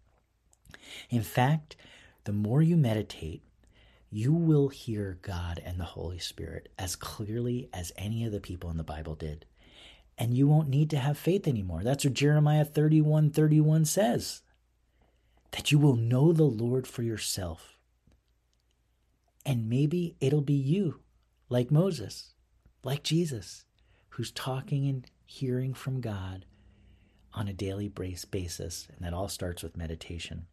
In 1.09 1.23
fact, 1.23 1.77
the 2.25 2.33
more 2.33 2.61
you 2.61 2.77
meditate, 2.77 3.43
you 4.11 4.33
will 4.33 4.69
hear 4.69 5.19
God 5.23 5.63
and 5.65 5.79
the 5.79 5.85
Holy 5.85 6.19
Spirit 6.19 6.69
as 6.77 6.97
clearly 6.97 7.71
as 7.73 7.93
any 7.97 8.25
of 8.25 8.33
the 8.33 8.41
people 8.41 8.69
in 8.69 8.77
the 8.77 8.83
Bible 8.83 9.15
did. 9.15 9.47
And 10.19 10.35
you 10.35 10.49
won't 10.49 10.69
need 10.69 10.91
to 10.91 10.99
have 10.99 11.17
faith 11.17 11.47
anymore. 11.47 11.83
That's 11.85 12.05
what 12.05 12.15
Jeremiah 12.15 12.65
31 12.65 13.31
31 13.31 13.85
says. 13.85 14.43
That 15.53 15.71
you 15.71 15.79
will 15.79 15.97
know 15.97 16.33
the 16.33 16.43
Lord 16.43 16.89
for 16.89 17.03
yourself. 17.03 17.79
And 19.45 19.69
maybe 19.69 20.17
it'll 20.21 20.41
be 20.41 20.55
you, 20.55 21.01
like 21.49 21.71
Moses, 21.71 22.35
like 22.83 23.05
Jesus, 23.05 23.65
who's 24.11 24.33
talking 24.33 24.89
and 24.89 25.07
hearing 25.27 25.75
from 25.75 26.01
God 26.01 26.47
on 27.35 27.49
a 27.49 27.53
daily 27.53 27.89
basis. 27.89 28.89
And 28.97 29.05
that 29.05 29.13
all 29.13 29.29
starts 29.29 29.63
with 29.63 29.77
meditation. 29.77 30.47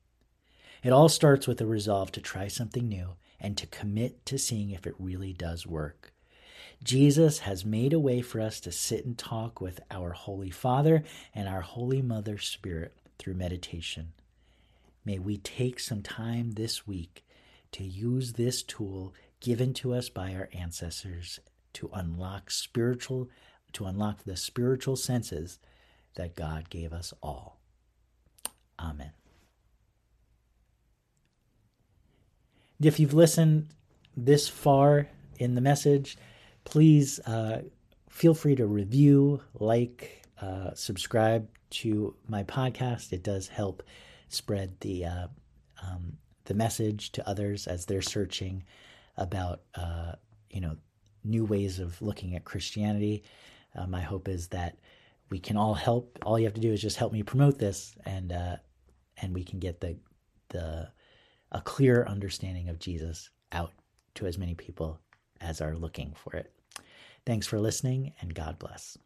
It 0.84 0.92
all 0.92 1.08
starts 1.08 1.48
with 1.48 1.62
a 1.62 1.66
resolve 1.66 2.12
to 2.12 2.22
try 2.22 2.50
something 2.50 2.90
new 2.90 3.12
and 3.40 3.58
to 3.58 3.68
commit 3.68 4.26
to 4.26 4.38
seeing 4.38 4.72
if 4.72 4.86
it 4.86 4.96
really 5.00 5.32
does 5.32 5.66
work. 5.66 6.14
Jesus 6.84 7.40
has 7.40 7.64
made 7.64 7.94
a 7.94 8.00
way 8.00 8.22
for 8.22 8.42
us 8.42 8.60
to 8.62 8.72
sit 8.72 9.06
and 9.06 9.18
talk 9.18 9.62
with 9.62 9.80
our 9.90 10.12
Holy 10.12 10.50
Father 10.50 11.04
and 11.34 11.48
our 11.48 11.62
Holy 11.62 12.02
Mother 12.02 12.38
Spirit 12.38 12.94
through 13.18 13.36
meditation. 13.36 14.12
May 15.06 15.20
we 15.20 15.38
take 15.38 15.80
some 15.80 16.02
time 16.02 16.52
this 16.52 16.86
week 16.86 17.26
to 17.74 17.84
use 17.84 18.34
this 18.34 18.64
tool 18.64 19.14
given 19.40 19.74
to 19.76 19.94
us 19.94 20.10
by 20.10 20.34
our 20.34 20.50
ancestors 20.54 21.40
to 21.74 21.90
unlock 21.94 22.52
spiritual 22.52 23.30
to 23.74 23.86
unlock 23.86 24.24
the 24.24 24.38
spiritual 24.38 24.96
senses 24.96 25.60
that 26.16 26.36
God 26.36 26.70
gave 26.70 26.94
us 26.94 27.14
all. 27.22 27.60
Amen. 28.80 29.12
If 32.82 33.00
you've 33.00 33.14
listened 33.14 33.70
this 34.16 34.48
far 34.50 35.08
in 35.40 35.56
the 35.56 35.62
message, 35.62 36.18
please 36.66 37.20
uh, 37.22 37.62
feel 38.10 38.34
free 38.34 38.56
to 38.56 38.66
review, 38.66 39.42
like, 39.54 40.24
uh, 40.42 40.72
subscribe 40.74 41.48
to 41.70 42.16
my 42.28 42.44
podcast. 42.44 43.14
It 43.14 43.24
does 43.24 43.48
help 43.48 43.84
spread 44.28 44.80
the 44.82 45.06
uh, 45.06 45.28
um, 45.82 46.18
the 46.46 46.54
message 46.54 47.12
to 47.14 47.28
others 47.28 47.68
as 47.68 47.86
they're 47.86 48.02
searching 48.02 48.64
about 49.18 49.62
uh, 49.76 50.14
you 50.50 50.62
know 50.62 50.76
new 51.24 51.46
ways 51.46 51.80
of 51.80 52.02
looking 52.02 52.36
at 52.36 52.46
Christianity. 52.46 53.24
Uh, 53.76 53.88
my 53.88 54.02
hope 54.02 54.28
is 54.28 54.48
that 54.50 54.78
we 55.30 55.40
can 55.40 55.58
all 55.58 55.74
help. 55.74 56.20
All 56.26 56.38
you 56.38 56.46
have 56.46 56.54
to 56.54 56.62
do 56.62 56.72
is 56.72 56.82
just 56.82 56.98
help 56.98 57.12
me 57.12 57.24
promote 57.24 57.58
this, 57.58 57.96
and 58.06 58.32
uh, 58.32 58.58
and 59.22 59.34
we 59.34 59.44
can 59.44 59.60
get 59.60 59.80
the 59.82 59.98
the 60.50 60.90
a 61.52 61.62
clear 61.62 62.06
understanding 62.06 62.70
of 62.70 62.80
Jesus 62.80 63.30
out 63.52 63.72
to 64.16 64.26
as 64.26 64.38
many 64.38 64.56
people 64.56 65.00
as 65.42 65.62
are 65.62 65.76
looking 65.76 66.14
for 66.16 66.36
it. 66.36 66.52
Thanks 67.26 67.48
for 67.48 67.60
listening, 67.60 68.14
and 68.22 68.34
God 68.34 68.60
bless. 68.60 68.98